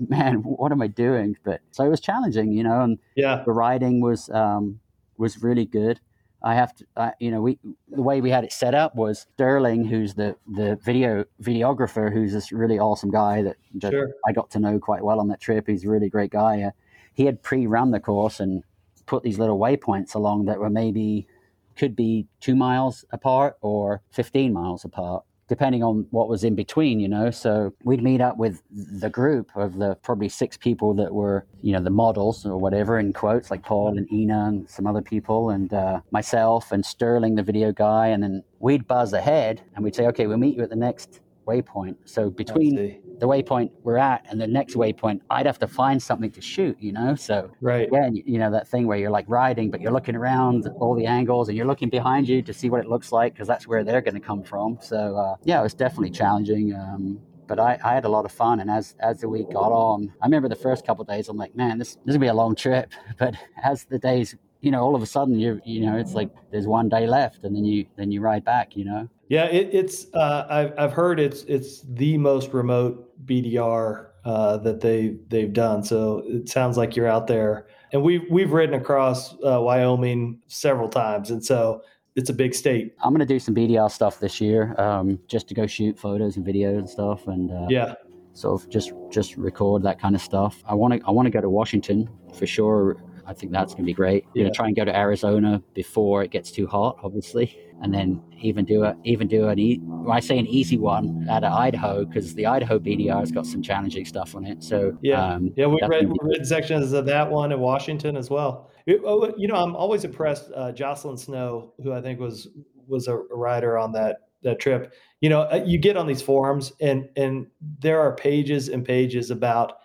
[0.09, 1.37] man, what am I doing?
[1.43, 4.79] But so it was challenging, you know, and yeah, the riding was um,
[5.17, 5.99] was really good.
[6.43, 7.57] I have to, uh, you know, we
[7.89, 12.31] the way we had it set up was Sterling, who's the the video videographer, who's
[12.31, 14.11] this really awesome guy that, that sure.
[14.27, 15.65] I got to know quite well on that trip.
[15.65, 16.61] He's a really great guy.
[16.61, 16.71] Uh,
[17.15, 18.61] he had pre-run the course and
[19.05, 21.27] put these little waypoints along that were maybe
[21.75, 26.99] could be two miles apart or 15 miles apart depending on what was in between,
[26.99, 27.29] you know.
[27.29, 31.71] So we'd meet up with the group of the probably six people that were, you
[31.71, 35.49] know, the models or whatever in quotes, like Paul and Ina and some other people,
[35.51, 38.07] and uh, myself and Sterling, the video guy.
[38.07, 41.19] And then we'd buzz ahead and we'd say, okay, we'll meet you at the next
[41.47, 41.95] waypoint.
[42.05, 42.75] So between
[43.19, 46.77] the waypoint we're at and the next waypoint, I'd have to find something to shoot,
[46.79, 47.15] you know?
[47.15, 47.87] So right.
[47.87, 51.05] again, you know, that thing where you're like riding, but you're looking around all the
[51.05, 53.83] angles and you're looking behind you to see what it looks like because that's where
[53.83, 54.77] they're going to come from.
[54.81, 56.73] So uh, yeah, it was definitely challenging.
[56.73, 58.59] Um, but I, I, had a lot of fun.
[58.59, 61.55] And as as the week got on, I remember the first couple days, I'm like,
[61.55, 62.91] man, this this will be a long trip.
[63.17, 66.29] But as the days, you know, all of a sudden you you know, it's like
[66.51, 69.09] there's one day left, and then you then you ride back, you know.
[69.27, 74.81] Yeah, it, it's uh, I've I've heard it's it's the most remote BDR uh, that
[74.81, 75.83] they they've done.
[75.83, 80.89] So it sounds like you're out there, and we've we've ridden across uh, Wyoming several
[80.89, 81.81] times, and so
[82.15, 82.93] it's a big state.
[83.03, 86.45] I'm gonna do some BDR stuff this year, um, just to go shoot photos and
[86.45, 87.95] videos and stuff, and uh, yeah,
[88.33, 90.63] sort of just just record that kind of stuff.
[90.67, 93.83] I want to I want to go to Washington for sure I think that's going
[93.83, 94.25] to be great.
[94.27, 94.43] We're Yeah.
[94.43, 98.21] going to try and go to Arizona before it gets too hot, obviously, and then
[98.39, 101.51] even do a even do an e- when I say an easy one out of
[101.53, 104.63] Idaho because the Idaho BDR has got some challenging stuff on it.
[104.63, 105.33] So Yeah.
[105.35, 108.69] um, Yeah, we read, we read sections of that one in Washington as well.
[108.85, 110.51] It- oh, you know, I'm always impressed.
[110.55, 112.49] Uh, Jocelin Snow, who I think was
[112.87, 114.93] was a rider on that that trip.
[115.21, 117.47] You know, uh, you get on these forums, and and
[117.79, 119.77] there are pages and pages about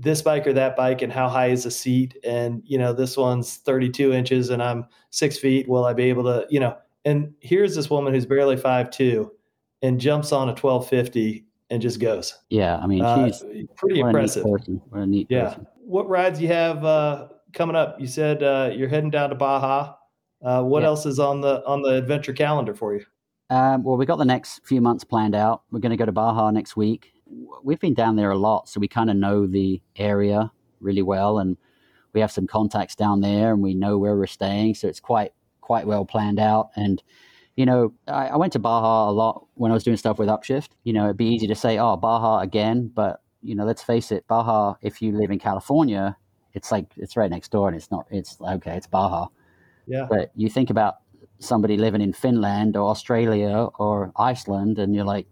[0.00, 3.16] this bike or that bike and how high is the seat, and you know, this
[3.16, 5.68] one's 32 inches and I'm six feet.
[5.68, 6.46] Will I be able to?
[6.50, 9.32] You know, and here's this woman who's barely five two,
[9.82, 12.34] and jumps on a 1250 and just goes.
[12.50, 13.30] Yeah, I mean, Uh,
[13.76, 14.44] pretty what impressive.
[14.44, 14.82] A neat person.
[14.88, 15.44] What a neat Yeah.
[15.48, 15.66] person.
[15.84, 18.00] What rides you have uh, coming up?
[18.00, 19.94] You said uh, you're heading down to Baja.
[20.42, 20.88] Uh, what Yeah.
[20.88, 23.04] else is on the on the adventure calendar for you?
[23.50, 25.62] Um, well, we got the next few months planned out.
[25.70, 27.12] We're going to go to Baja next week.
[27.62, 31.38] We've been down there a lot, so we kind of know the area really well,
[31.38, 31.56] and
[32.12, 34.74] we have some contacts down there, and we know where we're staying.
[34.74, 36.70] So it's quite quite well planned out.
[36.76, 37.02] And
[37.56, 40.28] you know, I, I went to Baja a lot when I was doing stuff with
[40.28, 40.70] Upshift.
[40.84, 44.10] You know, it'd be easy to say, "Oh, Baja again," but you know, let's face
[44.12, 44.74] it, Baja.
[44.80, 46.16] If you live in California,
[46.54, 48.06] it's like it's right next door, and it's not.
[48.10, 49.26] It's okay, it's Baja.
[49.86, 50.96] Yeah, But you think about
[51.38, 55.26] somebody living in Finland or Australia or Iceland, and you're like,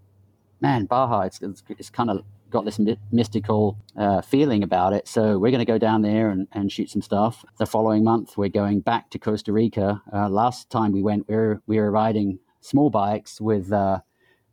[0.60, 5.08] man, Baja, it's, it's, it's kind of got this my- mystical uh, feeling about it.
[5.08, 7.44] So we're going to go down there and, and shoot some stuff.
[7.58, 10.02] The following month, we're going back to Costa Rica.
[10.12, 14.00] Uh, last time we went, we were, we were riding small bikes with, uh,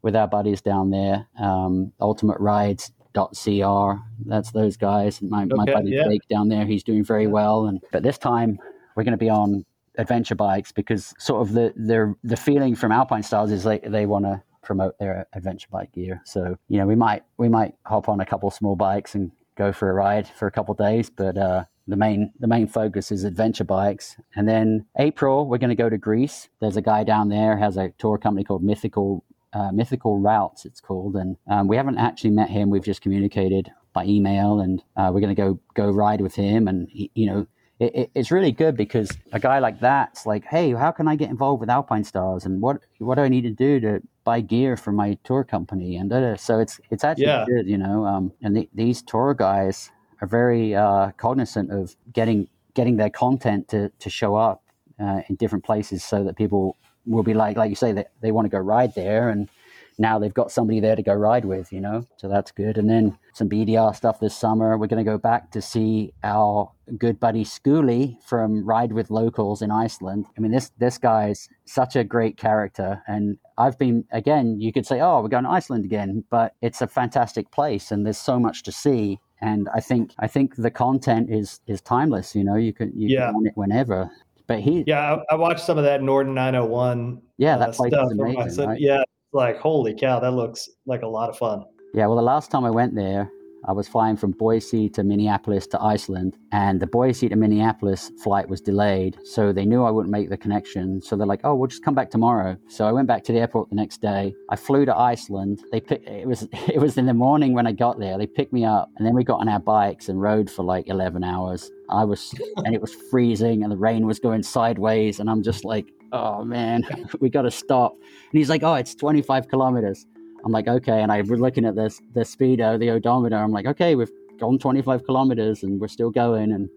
[0.02, 2.92] with our buddies down there, um, Ultimate Rides.
[3.14, 3.92] .cr
[4.26, 6.06] that's those guys my, my Okay, buddy yeah.
[6.06, 8.58] Jake down there he's doing very well and but this time
[8.96, 9.64] we're going to be on
[10.00, 14.08] adventure bikes because sort of the the the feeling from Alpine Stars is they they
[14.08, 16.22] want to promote their adventure bike gear.
[16.26, 19.72] So you know we might we might hop on a couple small bikes and go
[19.72, 23.24] for a ride for a couple days, but uh, the main the main focus is
[23.24, 24.18] adventure bikes.
[24.36, 26.50] And then April we're going to go to Greece.
[26.60, 29.24] There's a guy down there has a tour company called Mythical.
[29.56, 32.72] Uh, Mythical Routes, it's called, and um, we haven't actually met him.
[32.72, 36.68] We've just communicated by email, and uh, we're going to go go ride with him.
[36.68, 37.46] And he, you know,
[37.80, 41.16] it, it, it's really good because a guy like that's like, hey, how can I
[41.16, 44.42] get involved with Alpine Stars, and what what do I need to do to buy
[44.42, 47.46] gear for my tour company, and so it's it's actually Yeah.
[47.46, 48.06] good, you know.
[48.06, 53.68] Um, and the, these tour guys are very uh, cognizant of getting getting their content
[53.70, 54.64] to to show up
[55.00, 58.32] uh, in different places, so that people will be like, like you say, that they
[58.32, 59.50] want to go ride there, and
[59.98, 62.06] now they've got somebody there to go ride with, you know.
[62.18, 62.78] So that's good.
[62.78, 64.78] And then some BDR stuff this summer.
[64.78, 69.62] We're going to go back to see our good buddy Schooley from Ride with Locals
[69.62, 70.26] in Iceland.
[70.38, 74.60] I mean, this this guy's such a great character, and I've been again.
[74.60, 78.06] You could say, "Oh, we're going to Iceland again," but it's a fantastic place, and
[78.06, 79.20] there's so much to see.
[79.42, 82.36] And I think I think the content is is timeless.
[82.36, 83.26] You know, you can you Yeah.
[83.28, 84.10] can run it whenever.
[84.46, 85.16] But he, yeah.
[85.30, 87.22] I, I watched some of that Norden 901.
[87.38, 88.68] yeah, uh, that place stuff amazing.
[88.68, 88.80] Right?
[88.80, 89.04] Yeah,
[89.34, 91.64] like holy cow, that looks like a lot of fun.
[91.94, 93.30] Yeah, well, the last time I went there,
[93.66, 98.50] I was flying from Boise to Minneapolis to Iceland, and the Boise to Minneapolis flight
[98.50, 99.18] was delayed.
[99.24, 101.02] So they knew I wouldn't make the connection.
[101.02, 103.40] So they're like, "Oh, we'll just come back tomorrow." So I went back to the
[103.40, 104.36] airport the next day.
[104.50, 105.62] I flew to Iceland.
[105.72, 108.18] They pick, it was it was in the morning when I got there.
[108.18, 110.88] They picked me up, and then we got on our bikes and rode for like
[110.90, 111.72] eleven hours.
[111.90, 115.64] I was, and it was freezing, and the rain was going sideways, and I'm just
[115.64, 116.84] like, "Oh man,
[117.20, 120.06] we got to stop." And he's like, "Oh, it's 25 kilometers."
[120.46, 121.02] I'm like, okay.
[121.02, 123.38] And I'm looking at this, the speedo, the odometer.
[123.38, 126.52] I'm like, okay, we've gone 25 kilometers and we're still going.
[126.52, 126.70] And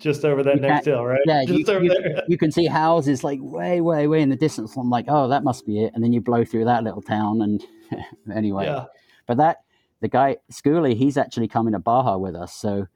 [0.00, 1.20] Just over that next hill, right?
[1.24, 2.24] yeah, Just you- over there.
[2.26, 4.76] you can see houses like way, way, way in the distance.
[4.76, 5.92] I'm like, oh, that must be it.
[5.94, 7.42] And then you blow through that little town.
[7.42, 7.64] And
[8.34, 8.86] anyway, Yeah.
[9.28, 9.58] but that,
[10.00, 12.52] the guy, Schooley, he's actually coming to Baja with us.
[12.52, 12.88] So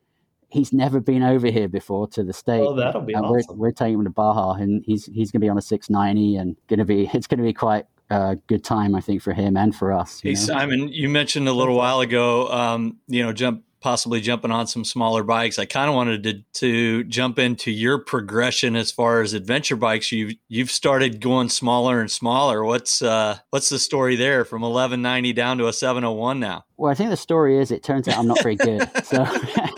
[0.56, 2.60] he's never been over here before to the state.
[2.60, 3.58] Oh, that'll be and awesome.
[3.58, 6.36] we're, we're taking him to Baja and he's, he's going to be on a 690
[6.36, 9.32] and going to be, it's going to be quite a good time, I think, for
[9.32, 10.22] him and for us.
[10.24, 10.40] you Hey, know?
[10.40, 14.84] Simon, you mentioned a little while ago, um, you know, jump possibly jumping on some
[14.84, 15.60] smaller bikes.
[15.60, 20.10] I kind of wanted to to jump into your progression as far as adventure bikes.
[20.10, 22.64] You you've started going smaller and smaller.
[22.64, 26.64] What's uh what's the story there from 1190 down to a 701 now?
[26.76, 28.88] Well, I think the story is it turns out I'm not very good.
[29.04, 29.24] so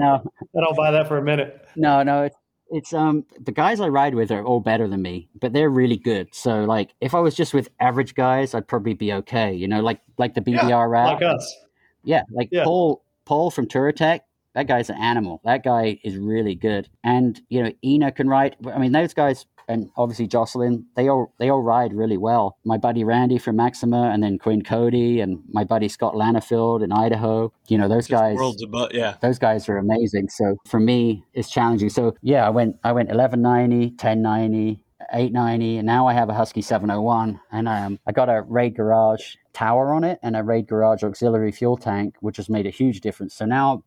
[0.00, 0.22] no,
[0.56, 1.66] I don't buy that for a minute.
[1.76, 2.24] no, no.
[2.24, 2.36] It's,
[2.72, 5.96] it's um the guys I ride with are all better than me, but they're really
[5.96, 6.28] good.
[6.32, 9.52] So like if I was just with average guys, I'd probably be okay.
[9.52, 11.14] You know, like like the BDR Yeah, route.
[11.20, 11.56] Like us.
[12.04, 12.64] Yeah, like Yeah.
[12.64, 14.20] Paul Paul from Touratech.
[14.54, 15.40] That guy's an animal.
[15.44, 16.88] That guy is really good.
[17.04, 18.56] And you know, Ina can ride.
[18.72, 22.58] I mean, those guys and obviously Jocelin, they all they all ride really well.
[22.64, 26.90] My buddy Randy from Maxima, and then Quinn Cody, and my buddy Scott Lanafield in
[26.90, 27.52] Idaho.
[27.68, 28.36] You know those Just guys.
[28.36, 29.14] Worlds above, yeah.
[29.22, 30.28] Those guys are amazing.
[30.28, 31.88] So for me, it's challenging.
[31.88, 34.80] So yeah, I went I went 1190, 1090,
[35.12, 39.36] 890, and now I have a Husky 701, and um, I got a Rade Garage
[39.52, 43.00] tower on it and a Rade Garage auxiliary fuel tank, which has made a huge
[43.00, 43.34] difference.
[43.34, 43.84] So now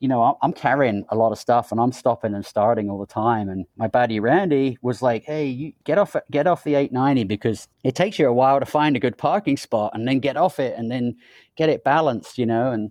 [0.00, 3.06] you know, I'm- carrying a lot of stuff and I'm stopping and starting all the
[3.06, 3.48] time.
[3.48, 7.68] And my buddy Randy was like, "Hey, you get off get off the 890 because
[7.82, 10.58] it takes you a while to find a good parking spot and then get off
[10.60, 11.16] it and then
[11.56, 12.90] get it balanced, you know." And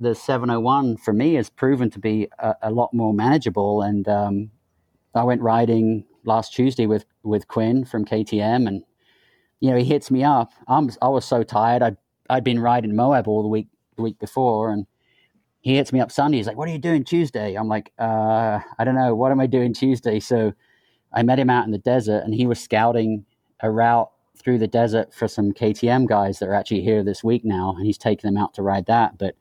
[0.00, 3.82] the 701 for me has proven to be a, a lot more manageable.
[3.82, 4.50] And um,
[5.14, 8.82] I went riding last Tuesday with with Quinn from KTM, and
[9.60, 10.52] you know, he hits me up.
[10.68, 11.82] I'm I was so tired.
[11.82, 11.96] I
[12.30, 14.86] I'd been riding Moab all the week the week before, and
[15.60, 16.38] he hits me up Sunday.
[16.38, 19.14] He's like, "What are you doing Tuesday?" I'm like, uh, "I don't know.
[19.14, 20.52] What am I doing Tuesday?" So
[21.12, 23.24] I met him out in the desert, and he was scouting
[23.60, 27.44] a route through the desert for some KTM guys that are actually here this week
[27.44, 29.18] now, and he's taking them out to ride that.
[29.18, 29.34] But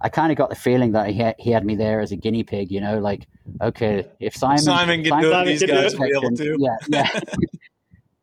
[0.00, 2.16] I kind of got the feeling that he had, he had me there as a
[2.16, 3.26] guinea pig, you know, like,
[3.60, 6.56] okay, if Simon Simon can do it, Simon these guys will be able to.
[6.58, 7.20] yeah, yeah.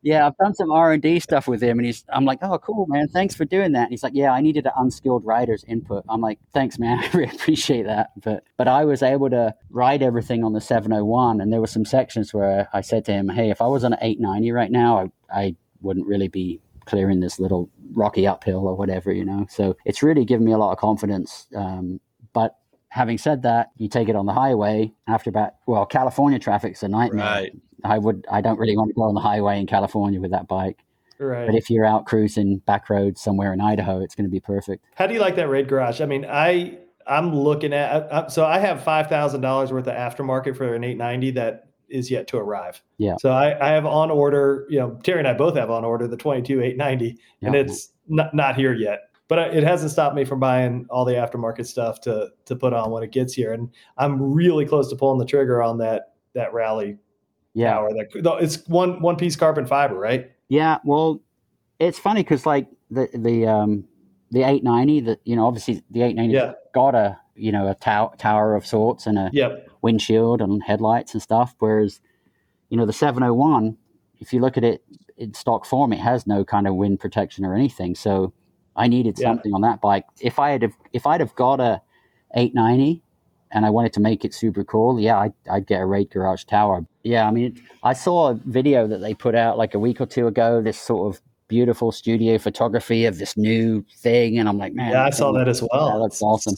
[0.05, 2.05] Yeah, I've done some R and D stuff with him, and he's.
[2.09, 3.07] I'm like, oh, cool, man.
[3.07, 3.85] Thanks for doing that.
[3.85, 6.05] And he's like, yeah, I needed an unskilled rider's input.
[6.07, 6.99] I'm like, thanks, man.
[7.03, 8.11] I really appreciate that.
[8.23, 11.85] But but I was able to ride everything on the 701, and there were some
[11.85, 14.99] sections where I said to him, hey, if I was on an 890 right now,
[15.31, 19.47] I I wouldn't really be clearing this little rocky uphill or whatever, you know.
[19.49, 21.47] So it's really given me a lot of confidence.
[21.55, 21.99] Um,
[22.31, 22.57] but
[22.95, 26.87] having said that, you take it on the highway after about well, California traffic's a
[26.87, 27.25] nightmare.
[27.25, 27.51] Right.
[27.83, 30.47] I would I don't really want to go on the highway in California with that
[30.47, 30.79] bike.
[31.19, 31.45] Right.
[31.45, 34.85] But if you're out cruising back roads somewhere in Idaho, it's going to be perfect.
[34.95, 35.99] How do you like that Rade Garage?
[35.99, 39.87] I mean, I I'm looking at I, I- so I have five thousand dollars worth
[39.87, 42.81] of aftermarket for an 890 that is yet to arrive.
[42.97, 43.17] Yeah.
[43.19, 44.65] So I, I have on order.
[44.69, 48.33] You know, Terry and I both have on order the 22 890, and it's not
[48.33, 49.09] not here yet.
[49.27, 52.91] But it hasn't stopped me from buying all the aftermarket stuff to to put on
[52.91, 56.53] when it gets here, and I'm really close to pulling the trigger on that that
[56.53, 56.97] rally
[57.53, 57.89] Yeah, tower.
[57.93, 60.31] That it's one one piece carbon fiber, right?
[60.47, 60.77] yeah.
[60.85, 61.21] Well,
[61.79, 63.85] it's funny because like the the um
[64.31, 66.53] the 890, that you know, obviously the 890 Yeah.
[66.73, 69.69] got a you know a tow- tower of sorts and a Yep.
[69.81, 71.55] windshield and headlights and stuff.
[71.59, 71.99] Whereas,
[72.69, 73.75] you know, the 701,
[74.19, 74.83] if you look at it
[75.17, 77.95] in stock form, it has no kind of wind protection or anything.
[77.95, 78.33] So
[78.75, 79.29] I needed Yeah.
[79.29, 80.05] something on that bike.
[80.21, 81.81] If I had have, if I'd have got a
[82.35, 83.01] 890
[83.51, 86.43] and I wanted to make it super cool, yeah, I'd, I'd get a Rade Garage
[86.45, 86.85] Tower.
[87.03, 90.05] Yeah, I mean, I saw a video that they put out like a week or
[90.05, 90.61] two ago.
[90.61, 95.05] This sort of beautiful studio photography of this new thing, and I'm like, man, Yeah,
[95.05, 95.91] I saw that as well.
[95.91, 96.55] That looks awesome.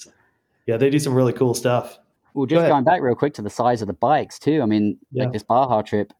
[0.65, 1.99] Yeah, they do some really cool stuff.
[2.34, 2.71] Well, Go just ahead.
[2.71, 4.62] going back real quick to the size of the bikes too.
[4.62, 5.23] I mean, Yeah.
[5.25, 6.13] like this Baja trip,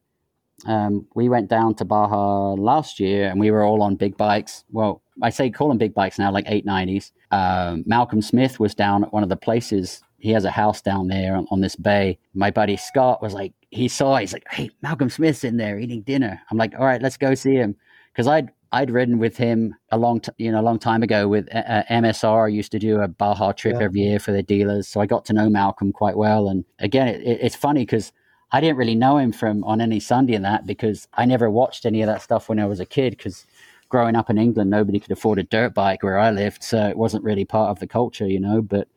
[0.66, 4.64] um, we went down to Baja last year, and we were all on big bikes.
[4.70, 7.12] Well, I say call them big bikes now, like 890s.
[7.30, 10.00] Um, Malcolm Smith was down at one of the places.
[10.18, 12.18] He has a house down there on, on this bay.
[12.34, 16.02] My buddy Scott was like, he saw, he's like, hey, Malcolm Smith's in there eating
[16.02, 16.40] dinner.
[16.50, 17.76] I'm like, all right, let's go see him,
[18.12, 21.26] because I'd I'd ridden with him a long, t- you know, a long time ago.
[21.26, 23.84] With uh, uh, MSR, used to do a Baja trip Yeah.
[23.84, 26.48] every year for their dealers, so I got to know Malcolm quite well.
[26.48, 28.12] And again, it, it, it's funny because
[28.52, 31.86] I didn't really know him from on any Sunday and that because I never watched
[31.86, 33.16] any of that stuff when I was a kid.
[33.16, 33.46] Because
[33.88, 36.96] growing up in England, nobody could afford a dirt bike where I lived, so it
[36.96, 38.60] wasn't really part of the culture, you know.
[38.62, 38.88] But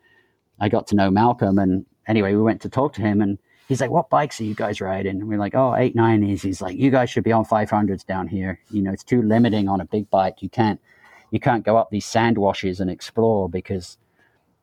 [0.59, 3.81] I got to know Malcolm, and anyway, we went to talk to him, and he's
[3.81, 6.77] like, "What bikes are you guys riding?" And we're like, "Oh, eight nineties." He's like,
[6.77, 8.59] "You guys should be on five hundreds down here.
[8.69, 10.41] You know, it's too limiting on a big bike.
[10.41, 10.79] You can't,
[11.31, 13.97] you can't go up these sand washes and explore because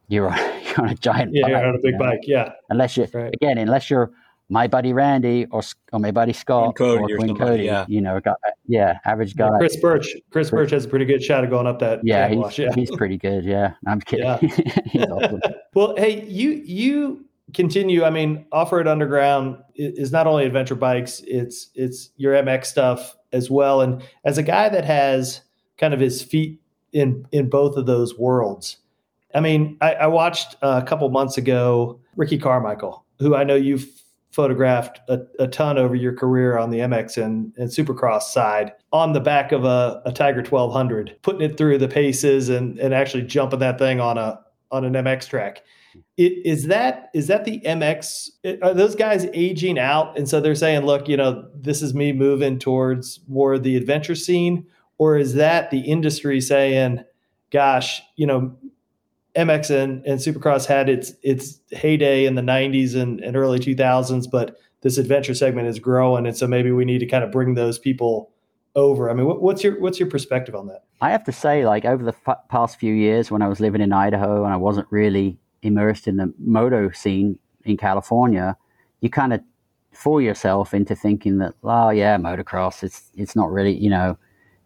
[0.08, 1.98] you're, on- you're on a giant Yeah, bike, you're on a you big know?
[1.98, 2.20] bike.
[2.24, 2.52] Yeah.
[2.70, 3.32] Unless you, Right.
[3.34, 4.10] again, unless you're
[4.48, 7.84] my buddy Randy or or my buddy Scott Cody or or Quinn Cody, yeah.
[7.88, 9.58] you know, got, yeah, average guy.
[9.58, 10.16] Chris Birch.
[10.30, 12.58] Chris Birch has a pretty good shot of going up that yeah, he's, wash.
[12.58, 12.74] Yeah.
[12.74, 13.44] he's pretty good.
[13.44, 14.24] Yeah, I'm kidding.
[14.24, 14.38] Yeah.
[14.86, 15.40] he's awesome.
[15.74, 18.04] well, hey, you you continue.
[18.04, 23.16] I mean, Off Road Underground is not only adventure bikes; it's it's your MX stuff
[23.32, 23.82] as well.
[23.82, 25.42] And as a guy that has
[25.76, 26.60] kind of his feet
[26.92, 28.78] in in both of those worlds,
[29.34, 33.54] I mean, I, I watched uh, a couple months ago Ricky Carmichael, who I know
[33.54, 33.86] you've
[34.38, 39.12] photographed a, a ton over your career on the MX and, and Supercross side on
[39.12, 43.24] the back of a, a Tiger 1200, putting it through the paces and, and actually
[43.24, 44.38] jumping that thing on a
[44.70, 45.64] on an MX track.
[46.16, 48.60] It, is that is that the MX?
[48.62, 52.12] Are those guys aging out, and so they're saying, "Look, you know, this is me
[52.12, 57.02] moving towards more of the adventure scene," or is that the industry saying,
[57.50, 58.56] "Gosh, you know,
[59.38, 64.28] MX and, and Supercross had its its heyday in the '90s and, and early 2000s,
[64.30, 67.54] but this adventure segment is growing, and so maybe we need to kind of bring
[67.54, 68.30] those people
[68.74, 69.10] over.
[69.10, 70.84] I mean, what, what's your what's your perspective on that?
[71.00, 73.80] I have to say, like over the f- past few years, when I was living
[73.80, 78.56] in Idaho and I wasn't really immersed in the moto scene in California,
[79.00, 79.40] you kind of
[79.92, 84.18] fool yourself into thinking that, oh yeah, motocross, it's it's not really, you know,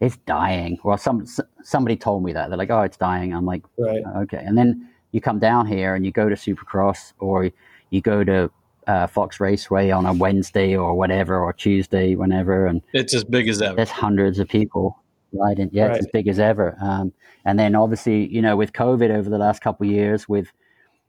[0.03, 0.79] it's dying.
[0.83, 1.25] Well, some
[1.63, 3.33] somebody told me that they're like, oh, it's dying.
[3.33, 4.03] I'm like, right.
[4.23, 4.43] okay.
[4.45, 7.51] And then you come down here and you go to Supercross or
[7.91, 8.51] you go to
[8.89, 13.49] uh, Fox Raceway on a Wednesday or whatever or Tuesday, whenever, and it's as big
[13.49, 13.77] as ever.
[13.77, 14.99] There's hundreds of people
[15.33, 15.71] riding.
[15.73, 15.97] Yeah, right.
[15.97, 16.77] it's as big as ever.
[16.83, 17.13] Um,
[17.45, 20.51] and then obviously, you know, with COVID over the last couple of years, with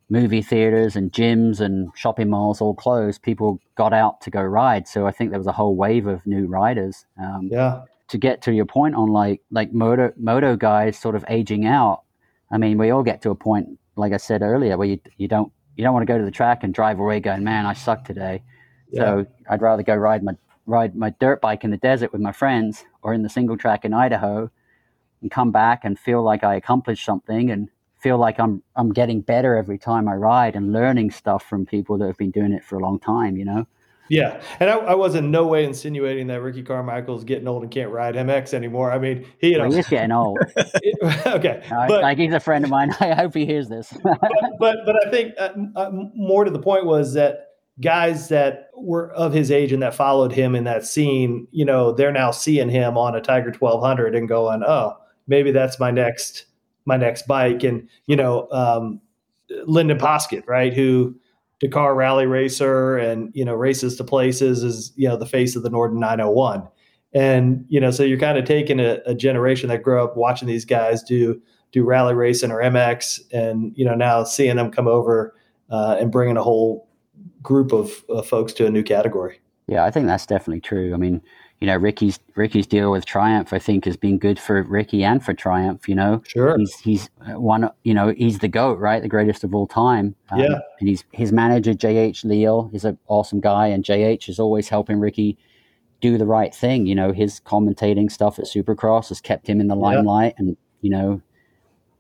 [0.08, 4.88] movie theaters and gyms and shopping malls all closed, people got out to go ride.
[4.88, 7.08] So I think there was a whole wave of new riders.
[7.20, 7.82] Um, yeah.
[8.14, 12.03] To get to your point on like like moto moto guys sort of aging out.
[12.51, 15.28] I mean, we all get to a point, like I said earlier, where you you
[15.28, 17.74] don't you don't want to go to the track and drive away going, man, I
[17.74, 18.43] suck today.
[18.91, 18.99] Yeah.
[18.99, 20.34] So I'd rather go ride my
[20.68, 23.84] ride my dirt bike in the desert with my friends or in the single track
[23.84, 24.51] in Idaho
[25.24, 29.22] and come back and feel like I accomplished something and feel like I'm I'm getting
[29.22, 32.64] better every time I ride and learning stuff from people that have been doing it
[32.64, 33.66] for a long time, you know.
[34.10, 37.72] Yeah, and I, I was in no way insinuating that Ricky Carmichael's getting old and
[37.72, 38.91] can't ride MX anymore.
[38.91, 40.39] I mean, he you know, well, he's getting old.
[41.26, 42.93] okay, no, but, like he's a friend of mine.
[42.99, 43.93] I hope he hears this.
[44.04, 44.20] but,
[44.60, 49.12] but, but I think uh, uh, more to the point was that guys that were
[49.14, 52.70] of his age and that followed him in that scene, you know, they're now seeing
[52.70, 54.97] him on a Tiger 1200 and going, "Oh,
[55.28, 56.45] maybe that's my next
[56.86, 58.99] my next bike." And you know, um,
[59.66, 61.16] Lyndon Poskitt, right, who
[61.64, 65.64] Dakar rally racer and you know races to places is you know the face of
[65.64, 66.68] the Norden 901
[67.14, 70.45] and you know so you're kind of taking a, a, generation that grew up watching
[70.45, 71.41] these guys do
[71.72, 75.36] do rally racing or MX and you know now seeing them come over
[75.70, 76.89] uh, and bringing a whole
[77.41, 79.39] group of uh, folks to a new category.
[79.68, 80.93] Yeah I think that's definitely true.
[80.93, 81.22] I mean
[81.64, 85.24] you know Ricky's Ricky's deal with Triumph I think has been good for Ricky and
[85.24, 86.22] for Triumph you know?
[86.28, 86.57] Sure.
[86.57, 89.01] He's he's one you know he's the goat right?
[89.01, 90.14] The greatest of all time.
[90.30, 90.59] Um, yeah.
[90.82, 94.99] and he's his manager JH Leal is an awesome guy and JH is always helping
[94.99, 95.38] Ricky
[96.01, 97.14] do the right thing you know?
[97.14, 100.45] His commentating stuff at Supercross has kept him in the limelight yeah.
[100.45, 101.22] and you know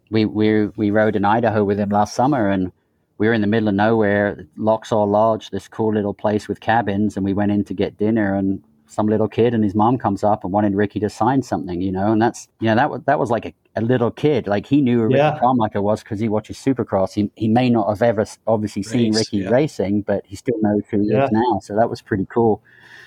[0.09, 2.73] we we we rode in Idaho with him last summer and
[3.17, 7.15] we were in the middle of nowhere, Lochsa Lodge, this cool little place with cabins,
[7.15, 8.61] and we went in to get dinner, and
[8.93, 11.91] some little kid and his mom comes up and wanted Ricky to sign something, you
[11.91, 14.65] know, and that's you know that was that was like a, a little kid, like
[14.65, 15.29] he knew who yeah.
[15.29, 17.13] Ricky Carmichael was because he watches Supercross.
[17.13, 19.49] He he may not have ever obviously seen Ricky yeah.
[19.49, 21.25] racing, but he still knows who he yeah.
[21.25, 21.59] is now.
[21.61, 22.61] So that was pretty cool.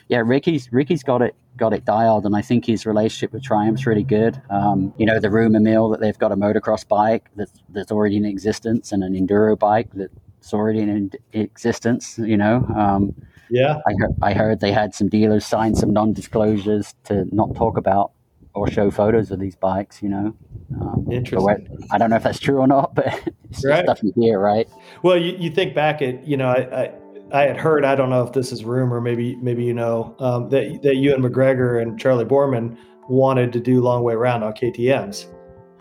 [0.08, 3.86] Yeah, Ricky's Ricky's got it got it dialed, and I think his relationship with Triumph's
[3.86, 4.40] really good.
[4.50, 8.16] Um, you know, the rumor mill that they've got a motocross bike that's that's already
[8.16, 12.18] in existence and an enduro bike that's already in existence.
[12.18, 12.66] You know.
[12.76, 13.14] Um,
[13.50, 13.80] yeah.
[13.86, 17.76] I heard, I heard they had some dealers sign some non disclosures to not talk
[17.76, 18.12] about
[18.56, 20.34] or show photos of these bikes, you know.
[20.80, 21.86] Um, Interesting.
[21.90, 23.06] I don't know if that's true or not, but
[23.50, 23.84] it's right.
[23.84, 24.68] stuff you hear, right?
[25.02, 26.94] Well, you, you think back at, you know, I, I,
[27.32, 30.48] I, had heard, I don't know if this is rumor, maybe, maybe, you know, um,
[30.48, 32.76] that, that and McGregor and Charlie Boorman
[33.08, 35.26] wanted to do long way around on KTMs.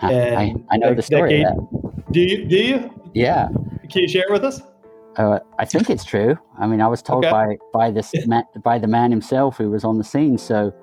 [0.01, 1.43] And I, I know the story.
[1.43, 1.55] That,
[2.11, 3.09] do you, do you?
[3.13, 3.47] Yeah.
[3.89, 4.61] Can you share it with us?
[5.18, 6.38] Uh, I think it's true.
[6.59, 7.32] I mean, I was told okay.
[7.32, 10.38] by by this man, by the man himself who was on the scene.
[10.38, 10.74] So,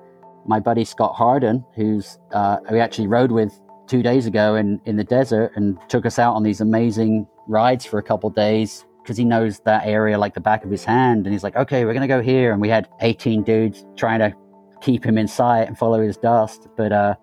[0.45, 4.97] my buddy Scott Harden, who's uh, we actually rode with two days ago in in
[4.97, 9.17] the desert, and took us out on these amazing rides for a couple days because
[9.17, 11.25] he knows that area like the back of his hand.
[11.25, 14.33] And he's like, "Okay, we're gonna go here." And we had 18 dudes trying to
[14.81, 16.67] keep him in sight and follow his dust.
[16.75, 17.15] But uh,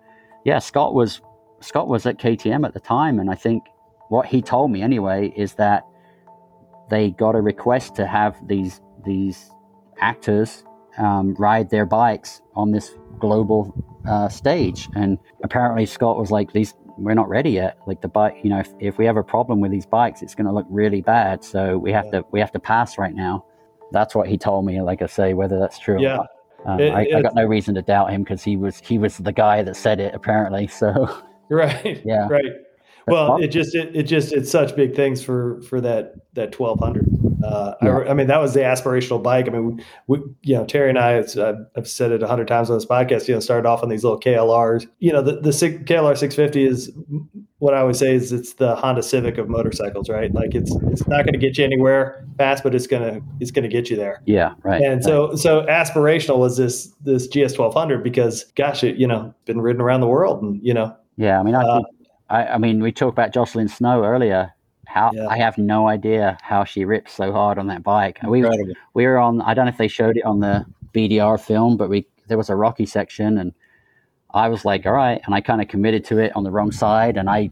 [0.45, 1.21] yeah, Scott was
[1.59, 3.63] Scott was at KTM at the time, and I think
[4.09, 5.85] what he told me anyway is that
[6.91, 9.49] they got a request to have these these
[9.99, 10.63] actors
[10.99, 13.73] um, ride their bikes on this global
[14.07, 17.79] uh, stage, and apparently Scott was like, "These we're not ready yet.
[17.87, 20.35] Like the bike, you know, if, if we have a problem with these bikes, it's
[20.35, 21.43] going to look really bad.
[21.43, 22.19] So we have yeah.
[22.19, 23.45] to we have to pass right now."
[23.93, 24.81] That's what he told me.
[24.81, 26.19] Like I say, whether that's true yeah.
[26.65, 29.17] Um, it, I, I, got no reason to doubt him because he was he was
[29.17, 30.67] the guy that said it apparently.
[30.81, 32.51] So right, yeah, right
[33.07, 36.79] well, it just it, it just it's such big things for for that that twelve
[36.79, 37.07] hundred.
[37.43, 37.97] Uh, yeah.
[37.97, 39.47] I, I, mean, that was the aspirational bike.
[39.47, 41.17] I mean, we, you know, Terry and I,
[41.75, 43.27] I've said it a hundred times on this podcast.
[43.27, 44.87] You know, started off on these little KLRs.
[44.99, 46.91] You know, the the KLR six fifty is
[47.57, 50.33] what I always say is it's the Honda Civic of motorcycles, right?
[50.33, 53.67] Like it's it's not going to get you anywhere fast, but it's gonna it's gonna
[53.67, 54.21] get you there.
[54.25, 54.81] Yeah, right.
[54.81, 55.03] And right.
[55.03, 59.61] so so aspirational was this this GS twelve hundred because gosh, it you know been
[59.61, 62.00] ridden around the world and you know yeah, I mean, I uh, think
[62.31, 64.53] I, I mean, we talked about Jocelin Snow earlier.
[64.87, 65.27] how Yeah.
[65.27, 68.19] I have no idea how she rips so hard on that bike.
[68.27, 68.41] We
[68.93, 69.41] we were on.
[69.41, 72.49] I don't know if they showed it on the BDR film, but we there was
[72.49, 73.53] a rocky section, and
[74.33, 76.71] I was like, all right, and I kind of committed to it on the wrong
[76.71, 77.51] side, and I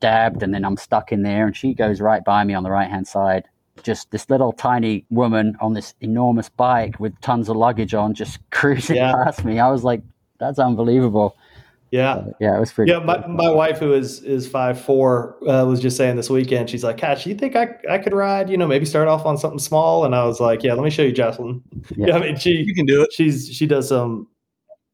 [0.00, 2.70] dabbed, and then I'm stuck in there, and she goes right by me on the
[2.70, 3.44] right hand side.
[3.82, 8.38] Just this little tiny woman on this enormous bike with tons of luggage on, just
[8.50, 9.12] cruising Yeah.
[9.24, 9.58] past me.
[9.58, 10.02] I was like,
[10.38, 11.36] that's unbelievable.
[11.94, 12.24] Yeah.
[12.40, 12.90] Yeah, it was pretty.
[12.90, 16.68] Yeah, my, my wife who is is five four uh, was just saying this weekend.
[16.68, 18.50] She's like, "Gosh, you think I I could ride?
[18.50, 20.90] You know, maybe start off on something small." And I was like, "Yeah, let me
[20.90, 21.62] show you, Jocelin."
[21.96, 22.06] Yeah.
[22.08, 23.12] Yeah, I mean, she You can do it.
[23.12, 24.26] she's she does some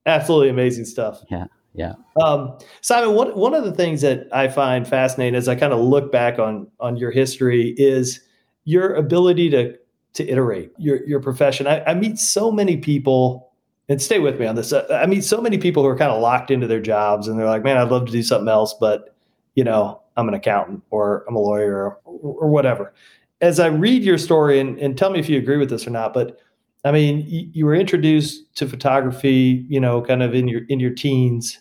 [0.04, 1.22] absolutely amazing stuff.
[1.30, 1.94] Yeah, yeah.
[2.22, 5.80] Um, Simon, one one of the things that I find fascinating as I kind of
[5.80, 8.20] look back on on your history is
[8.64, 9.74] your ability to
[10.14, 11.66] to iterate your your profession.
[11.66, 13.49] I, I meet so many people,
[13.90, 14.72] and stay with me on this.
[14.72, 17.28] Uh, I, I meet so many people who are kind of locked into their jobs,
[17.28, 19.14] and they're like, "Man, I'd love to do something else, but
[19.56, 22.94] you know, I'm an accountant or I'm a lawyer or, or whatever."
[23.42, 25.90] As I read your story, and, and tell me if you agree with this or
[25.90, 26.38] not, but
[26.84, 30.78] I mean, you, you were introduced to photography, you know, kind of in your in
[30.78, 31.58] your teens,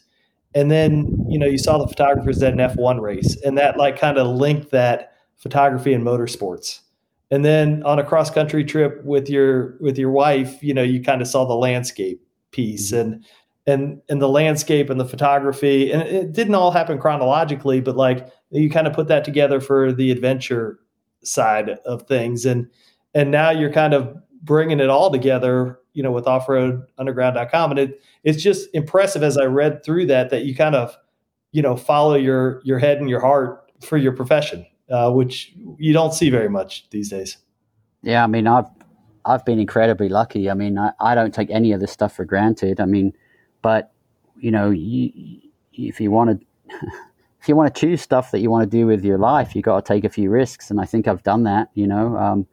[0.53, 3.99] and then you know you saw the photographers at an F1 race, and that like
[3.99, 6.81] kind of linked that photography and motorsports.
[7.31, 11.01] And then on a cross country trip with your with your wife, you know, you
[11.01, 12.21] kind of saw the landscape
[12.51, 13.13] piece mm-hmm.
[13.13, 13.25] and
[13.67, 18.27] and and the landscape and the photography, and it didn't all happen chronologically, but like
[18.49, 20.79] you kind of put that together for the adventure
[21.23, 22.67] side of things, and
[23.13, 27.71] and now you're kind of bringing it all together, you know, with offroadunderground.com.
[27.71, 30.95] And it, it's just impressive as I read through that, that you kind of,
[31.51, 35.93] you know, follow your, your head and your heart for your profession, uh, which you
[35.93, 37.37] don't see very much these days.
[38.01, 38.67] Yeah, I mean, I've
[39.25, 40.49] I've been incredibly lucky.
[40.49, 42.79] I mean, I, I don't take any of this stuff for granted.
[42.79, 43.13] I mean,
[43.61, 43.91] but
[44.39, 45.41] you know, you,
[45.73, 46.45] if you want to
[47.41, 49.61] if you want to choose stuff that you want to do with your life, you
[49.61, 51.69] got to take a few risks, and I think I've done that.
[51.73, 52.47] You know, um,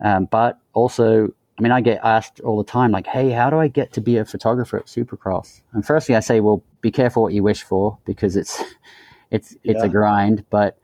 [0.00, 1.28] um, but also,
[1.58, 4.00] I mean, I get asked all the time, like, "Hey, how do I get to
[4.00, 7.62] be a photographer at Supercross?" And firstly, I say, "Well, be careful what you wish
[7.62, 8.62] for because it's
[9.30, 9.86] it's it's Yeah.
[9.86, 10.78] a grind." But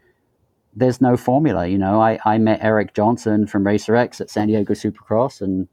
[0.74, 2.00] there's no formula, you know.
[2.00, 5.68] I, I met Eric Johnson from Racer X at San Diego Supercross, and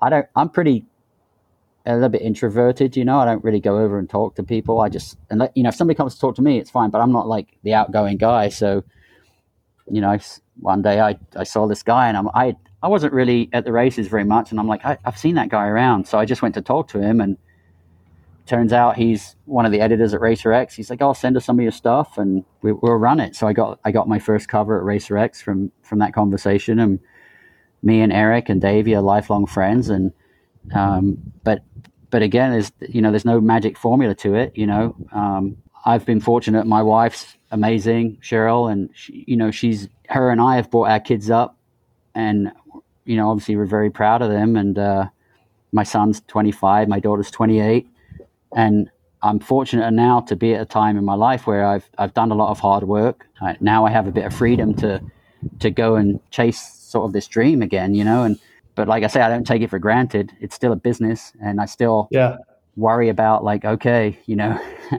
[0.00, 0.26] I don't.
[0.36, 0.84] I'm pretty
[1.84, 3.18] a little bit introverted, you know.
[3.18, 4.80] I don't really go over and talk to people.
[4.80, 6.90] I just and let, you know if somebody comes to talk to me, it's fine.
[6.90, 8.48] But I'm not like the outgoing guy.
[8.48, 8.84] So,
[9.90, 10.16] you know,
[10.60, 13.72] one day I, I saw this guy and I'm, I I wasn't really at the
[13.72, 16.06] races very much, and I'm like I, I've seen that guy around.
[16.06, 17.36] So I just went to talk to him, and
[18.46, 20.74] turns out he's one of the editors at Racer X.
[20.74, 23.46] He's like, "Oh, send us some of your stuff, and we, we'll run it." So
[23.46, 27.00] I got I got my first cover at Racer X from from that conversation, and
[27.82, 30.12] me and Eric and Davey are lifelong friends, and
[30.74, 31.62] um, but
[32.10, 34.52] but again, there's you know there's no magic formula to it.
[34.56, 36.66] You know, um, I've been fortunate.
[36.66, 41.00] My wife's amazing, Cheryl, and she, you know she's her and I have brought our
[41.00, 41.58] kids up,
[42.14, 42.52] and
[43.04, 44.56] you know obviously we're very proud of them.
[44.56, 45.06] And uh,
[45.72, 47.88] my son's 25, my daughter's 28,
[48.56, 48.90] and
[49.22, 52.32] I'm fortunate now to be at a time in my life where I've I've done
[52.32, 53.26] a lot of hard work.
[53.40, 55.00] I, now I have a bit of freedom to
[55.60, 58.24] to go and chase sort of this dream again, you know.
[58.24, 58.38] And
[58.74, 60.32] but like I say, I don't take it for granted.
[60.40, 62.36] It's still a business, and I still Yeah.
[62.76, 64.52] worry about like, okay, you know,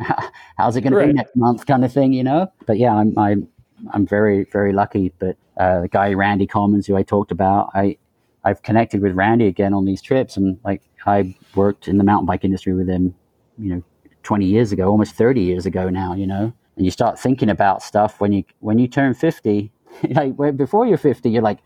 [0.58, 2.52] how's it going to be next month, kind of thing, you know.
[2.66, 3.48] But yeah, I'm I'm
[3.92, 5.14] I'm very very lucky.
[5.20, 7.98] But uh, the guy Randy Commons, who I talked about, I
[8.44, 12.26] I've connected with Randy again on these trips, and like I worked in the mountain
[12.26, 13.16] bike industry with him,
[13.58, 13.84] you know,
[14.24, 16.54] 20 years ago, almost 30 years ago now, you know.
[16.76, 19.72] And you start thinking about stuff when you when you turn 50,
[20.12, 21.60] like before you're 50, you're like,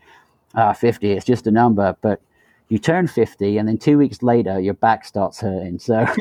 [0.54, 2.20] ah, 50, it's just a number, but
[2.68, 5.78] you turn 50 and then two weeks later your back starts hurting.
[5.78, 6.00] So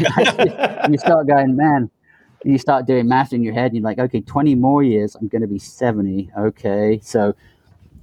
[0.89, 1.89] you start going man
[2.43, 5.27] you start doing math in your head and you're like okay 20 more years i'm
[5.27, 6.99] going to be 70 okay?
[7.03, 7.35] So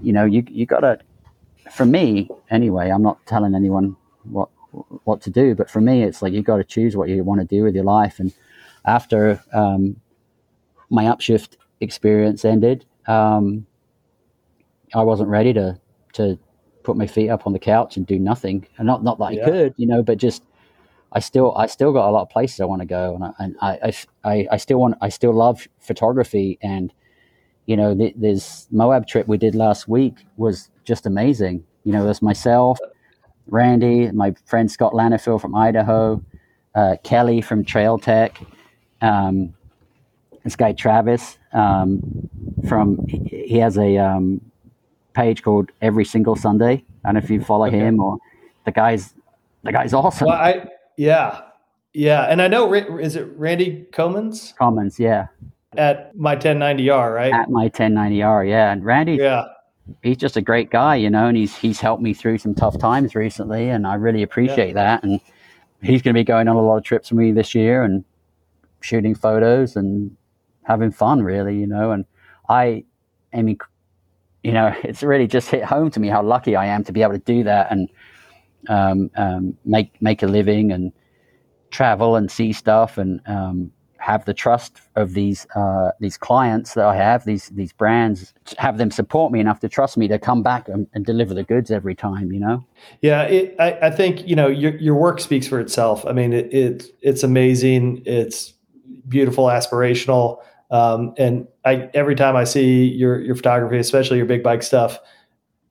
[0.01, 1.01] you know you you gotta
[1.73, 4.49] for me anyway i'm not telling anyone what
[5.05, 5.55] what to do.
[5.55, 7.75] But for me it's like you got to choose what you want to do with
[7.75, 8.19] your life.
[8.21, 8.33] And
[8.85, 9.97] after um,
[10.91, 13.65] my upshift experience ended um,
[14.95, 15.79] i wasn't ready to
[16.13, 16.39] to
[16.83, 18.67] put my feet up on the couch and do nothing.
[18.79, 19.43] And not not that Yeah.
[19.43, 20.43] i could you know but just
[21.13, 23.33] I still I still got a lot of places I want to go, and I
[23.39, 23.93] and I,
[24.25, 26.93] I, I still want I still love photography, and
[27.67, 31.65] you know th- this Moab trip we did last week was just amazing.
[31.85, 32.79] You know, there's myself,
[33.49, 36.23] Randy, my friend Scott Lanifield from Idaho,
[36.75, 38.41] uh, Kelly from Trail Tech,
[39.01, 39.55] um,
[40.45, 42.01] this guy Travis um,
[42.69, 44.41] from he has a um,
[45.15, 46.85] page called Every Single Sunday.
[47.05, 47.79] I don't know if you follow Okay.
[47.79, 48.19] him or
[48.65, 49.15] the guy's
[49.63, 50.29] the guy's awesome.
[50.29, 51.43] Well, I, yeah.
[51.93, 52.23] Yeah.
[52.25, 54.55] And I know is it Randy Comans?
[54.57, 55.27] Commons, yeah.
[55.77, 57.33] at my 1090R, right?
[57.33, 58.73] At my 1090R, yeah.
[58.73, 59.45] And Randy, yeah,
[60.03, 62.79] he's just a great guy, you know, and he's he's helped me through some tough
[62.79, 64.75] times recently, and I really appreciate yeah.
[64.75, 65.03] that.
[65.03, 65.21] And
[65.83, 68.05] he's going to be going on a lot of trips with me this year and
[68.81, 70.17] shooting photos and
[70.63, 71.93] having fun, really, you know.
[71.93, 72.05] And
[72.49, 72.85] I,
[73.33, 73.59] I mean,
[74.43, 77.03] you know, it's really just hit home to me how lucky I am to be
[77.03, 77.89] able to do that and
[78.69, 80.93] um, um, make make a living and
[81.71, 86.85] travel and see stuff and um, have the trust of these uh, these clients that
[86.85, 90.43] I have, these these brands, have them support me enough to trust me to come
[90.43, 92.33] back and, and deliver the goods every time.
[92.33, 92.65] You know.
[93.03, 96.05] Yeah, it, I, I think you know your your work speaks for itself.
[96.07, 98.03] I mean, it, it it's amazing.
[98.07, 98.55] It's
[99.09, 100.39] beautiful, aspirational.
[100.71, 104.99] Um, and I every time I see your your photography, especially your big bike stuff,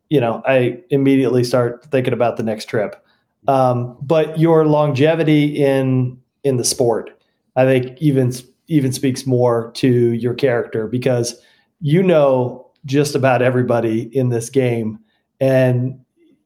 [0.10, 3.04] you know, I immediately start thinking about the next trip.
[3.48, 7.17] Um, but your longevity in in the sport,
[7.58, 8.32] I think, even
[8.68, 11.40] even speaks more to your character because
[11.82, 15.00] you know just about everybody in this game,
[15.42, 16.00] and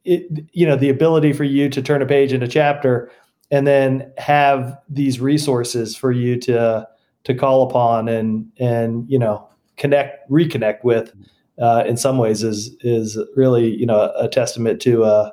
[0.04, 3.12] it you know the ability for you to turn a page in a chapter
[3.52, 6.88] and then have these resources for you to
[7.26, 9.48] to call upon and and you know
[9.78, 11.14] connect reconnect with
[11.62, 15.32] uh, in some ways is is really you know a, testament to a,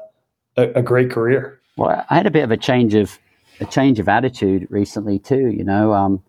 [0.56, 1.60] a, a great career.
[1.76, 3.18] Well, I had a bit of a change of
[3.60, 5.48] a change of attitude recently too.
[5.48, 6.22] You know, um,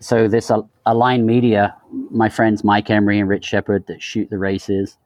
[0.00, 1.76] so this uh, Align Media,
[2.10, 4.96] my friends Mike Emery and Rich Shepard that shoot the races.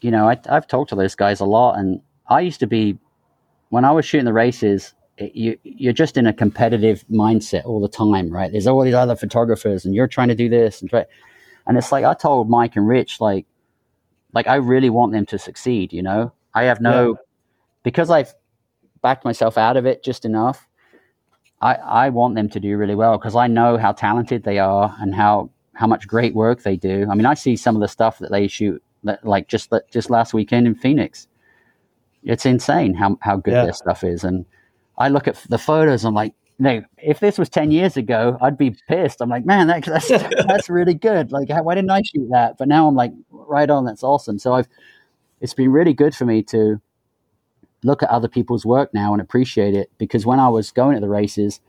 [0.00, 2.98] You know, I, I've talked to those guys a lot, and I used to be
[3.68, 7.88] when I was shooting the races you you're just in a competitive mindset all the
[7.88, 8.50] time, right?
[8.50, 11.04] There's all these other photographers, and you're trying to do this and try.
[11.66, 13.46] And it's like I told Mike and Rich, like,
[14.32, 15.92] like I really want them to succeed.
[15.92, 17.14] You know, I have no yeah.
[17.82, 18.34] because I've
[19.02, 20.66] backed myself out of it just enough.
[21.60, 24.94] I I want them to do really well because I know how talented they are
[25.00, 27.06] and how how much great work they do.
[27.10, 30.10] I mean, I see some of the stuff that they shoot, that, like just just
[30.10, 31.28] last weekend in Phoenix.
[32.22, 33.64] It's insane how how good yeah.
[33.64, 34.44] their stuff is, and
[34.98, 36.04] I look at the photos.
[36.04, 39.20] I'm like, no, if this was 10 years ago, I'd be pissed.
[39.20, 40.08] I'm like, man, that, that's,
[40.46, 41.32] that's really good.
[41.32, 42.56] Like, why didn't I shoot that?
[42.58, 43.84] But now I'm like, right on.
[43.84, 44.38] That's awesome.
[44.38, 44.68] So I've,
[45.40, 46.80] it's been really good for me to
[47.84, 51.00] look at other people's work now and appreciate it because when I was going to
[51.00, 51.60] the races,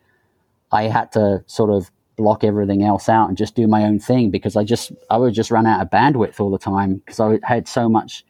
[0.72, 4.30] I had to sort of block everything else out and just do my own thing
[4.30, 7.40] because I just, I would just run out of bandwidth all the time because I
[7.44, 8.24] had so much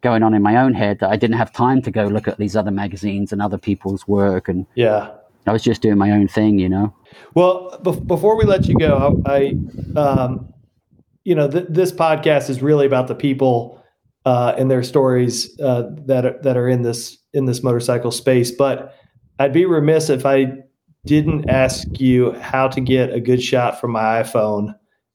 [0.00, 2.38] going on in my own head that I didn't have time to go look at
[2.38, 4.48] these other magazines and other people's work.
[4.48, 5.10] And yeah,
[5.46, 6.94] I was just doing my own thing, you know.
[7.34, 9.56] Well, be- before we let you go, I,
[9.96, 10.52] um,
[11.24, 13.77] you know, th- this podcast is really about the people
[14.28, 18.50] uh, and their stories uh, that are, that are in this in this motorcycle space.
[18.50, 18.94] But
[19.38, 20.52] I'd be remiss if I
[21.06, 24.74] didn't ask you how to get a good shot from my iPhone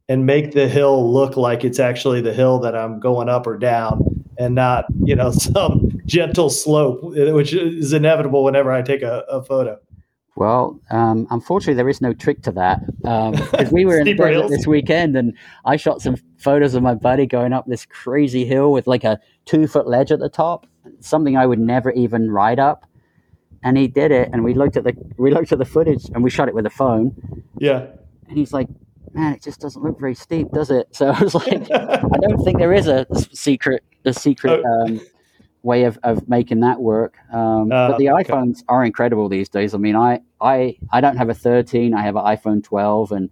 [0.09, 3.55] and make the hill look like it's actually the hill that I'm going up or
[3.55, 4.01] down
[4.39, 9.43] and not you know some gentle slope, which is inevitable whenever I take a, a
[9.43, 9.77] photo.
[10.35, 14.49] Well, um, unfortunately, there is no trick to that because um, we were in desert
[14.49, 18.71] this weekend, and I shot some photos of my buddy going up this crazy hill
[18.71, 20.65] with like a two foot ledge at the top,
[20.99, 22.87] something I would never even ride up.
[23.63, 26.23] And he did it, and we looked at the we looked at the footage, and
[26.23, 27.43] we shot it with a phone.
[27.59, 27.85] Yeah.
[28.27, 28.67] And he's like,
[29.13, 30.87] man, it just doesn't look very steep, does it?
[30.91, 34.85] So I was like, I don't think there is a secret, a secret oh.
[34.85, 35.01] um,
[35.63, 37.15] way of, of making that work.
[37.31, 38.23] Um, uh, but the okay.
[38.29, 39.73] iPhones are incredible these days.
[39.73, 43.29] I mean, I, I, I don't have a 13, I have an iPhone 12, and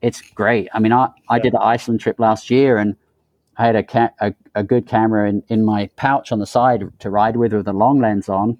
[0.00, 0.68] it's great.
[0.72, 1.42] I mean, I, I yeah.
[1.42, 2.96] did an Iceland trip last year, and
[3.56, 6.84] I had a, ca- a, a good camera in, in my pouch on the side
[7.00, 8.58] to ride with with a long lens on.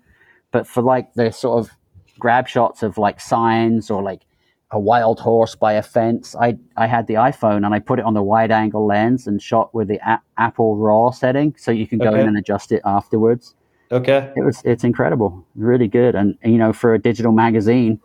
[0.51, 1.71] But for like the sort of
[2.19, 4.23] grab shots of like signs or like
[4.71, 6.35] a wild horse by a fence.
[6.35, 9.41] I I had the iPhone and I put it on the wide angle lens and
[9.41, 12.21] shot with the a- Apple RAW setting, so you can go okay.
[12.21, 13.55] in and adjust it afterwards.
[13.93, 18.01] Okay, it was it's incredible, really good, and you know for a digital magazine,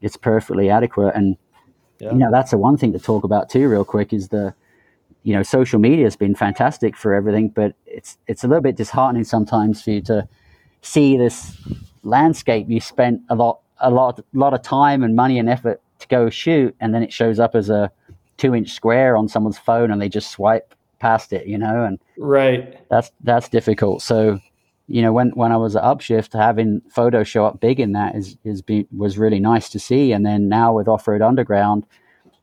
[0.00, 1.14] it's perfectly adequate.
[1.16, 1.36] And
[1.98, 2.12] yeah.
[2.12, 4.54] you know that's the one thing to talk about too, real quick, is the
[5.24, 8.76] you know social media has been fantastic for everything, but it's it's a little bit
[8.76, 10.28] disheartening sometimes for you to
[10.82, 11.56] see this
[12.04, 15.80] landscape you spent a lot a lot a lot of time and money and effort
[15.98, 17.90] to go shoot, and then it shows up as a
[18.36, 21.98] two inch square on someone's phone, and they just swipe past it, you know, and
[22.18, 22.78] right.
[22.90, 24.02] That's that's difficult.
[24.02, 24.40] So,
[24.86, 28.16] you know, when when I was at Upshift, having photos show up big in that
[28.16, 30.12] is is be, was really nice to see.
[30.12, 31.84] And then now with Off Road Underground,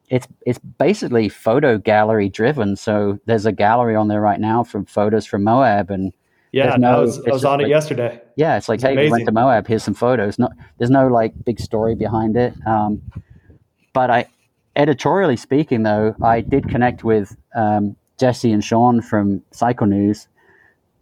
[0.10, 2.76] it's it's basically photo gallery driven.
[2.76, 6.14] So there's a gallery on there right now from photos from Moab and.
[6.52, 8.22] Yeah, no, I was, I was on like, it yesterday.
[8.38, 9.06] Yeah, it's like, it's hey, amazing.
[9.08, 9.68] we went to Moab.
[9.68, 10.40] Here's some photos.
[10.40, 10.48] No,
[10.78, 12.54] there's no like big story behind it.
[12.66, 13.02] Um,
[13.96, 14.26] but I,
[14.76, 20.28] editorially speaking, though, I did connect with um, Jesse and Sean from Cycle News,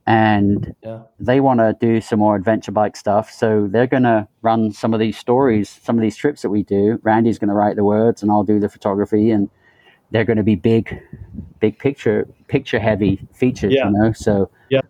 [0.05, 0.99] and Yeah.
[1.19, 3.31] they want to do some more adventure bike stuff.
[3.31, 6.61] So they're going to run some of these stories, some of these trips that we
[6.63, 6.99] do.
[7.03, 9.49] Randy's going to write the words, and I'll do the photography, and
[10.11, 11.01] they're going to be big,
[11.59, 13.73] big picture, picture heavy features.
[13.73, 13.87] Yeah.
[13.87, 14.81] You know, so Yeah.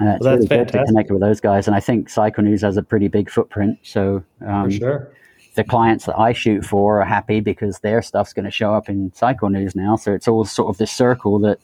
[0.00, 2.42] Uh, it's Well, that's really good to connect with those guys, and I think Cycle
[2.42, 3.78] News has a pretty big footprint.
[3.84, 5.12] So um, For sure.
[5.54, 8.88] The clients that I shoot for are happy because their stuff's going to show up
[8.88, 9.96] in Cycle News now.
[9.96, 11.58] So it's all sort of this circle that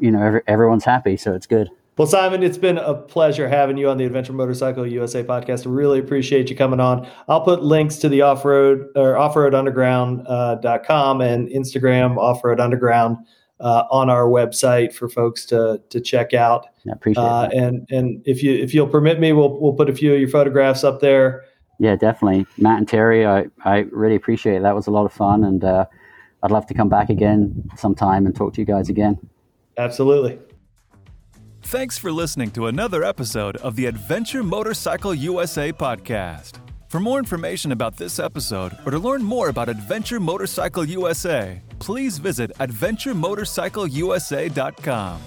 [0.00, 1.16] you know every, everyone's happy.
[1.16, 1.70] So it's good.
[1.96, 5.66] Well, Simon, it's been a pleasure having you on the Adventure Motorcycle USA podcast.
[5.66, 7.06] I really appreciate you coming on.
[7.28, 12.58] I'll put links to the off road or offroadunderground.com uh, dot com and Instagram offroad
[12.58, 13.18] underground
[13.60, 16.68] uh, on our website for folks to to check out.
[16.88, 19.94] I appreciate Uh, and and if you if you'll permit me, we'll we'll put a
[19.94, 21.44] few of your photographs up there.
[21.80, 22.46] Yeah, definitely.
[22.58, 24.62] Matt and Terry, I, I really appreciate it.
[24.62, 25.86] That was a lot of fun, and uh,
[26.42, 29.18] I'd love to come back again sometime and talk to you guys again.
[29.78, 30.38] Absolutely.
[31.62, 36.58] Thanks for listening to another episode of the Adventure Motorcycle USA podcast.
[36.88, 42.18] For more information about this episode or to learn more about Adventure Motorcycle USA, please
[42.18, 45.20] visit adventuremotorcycleusa.com.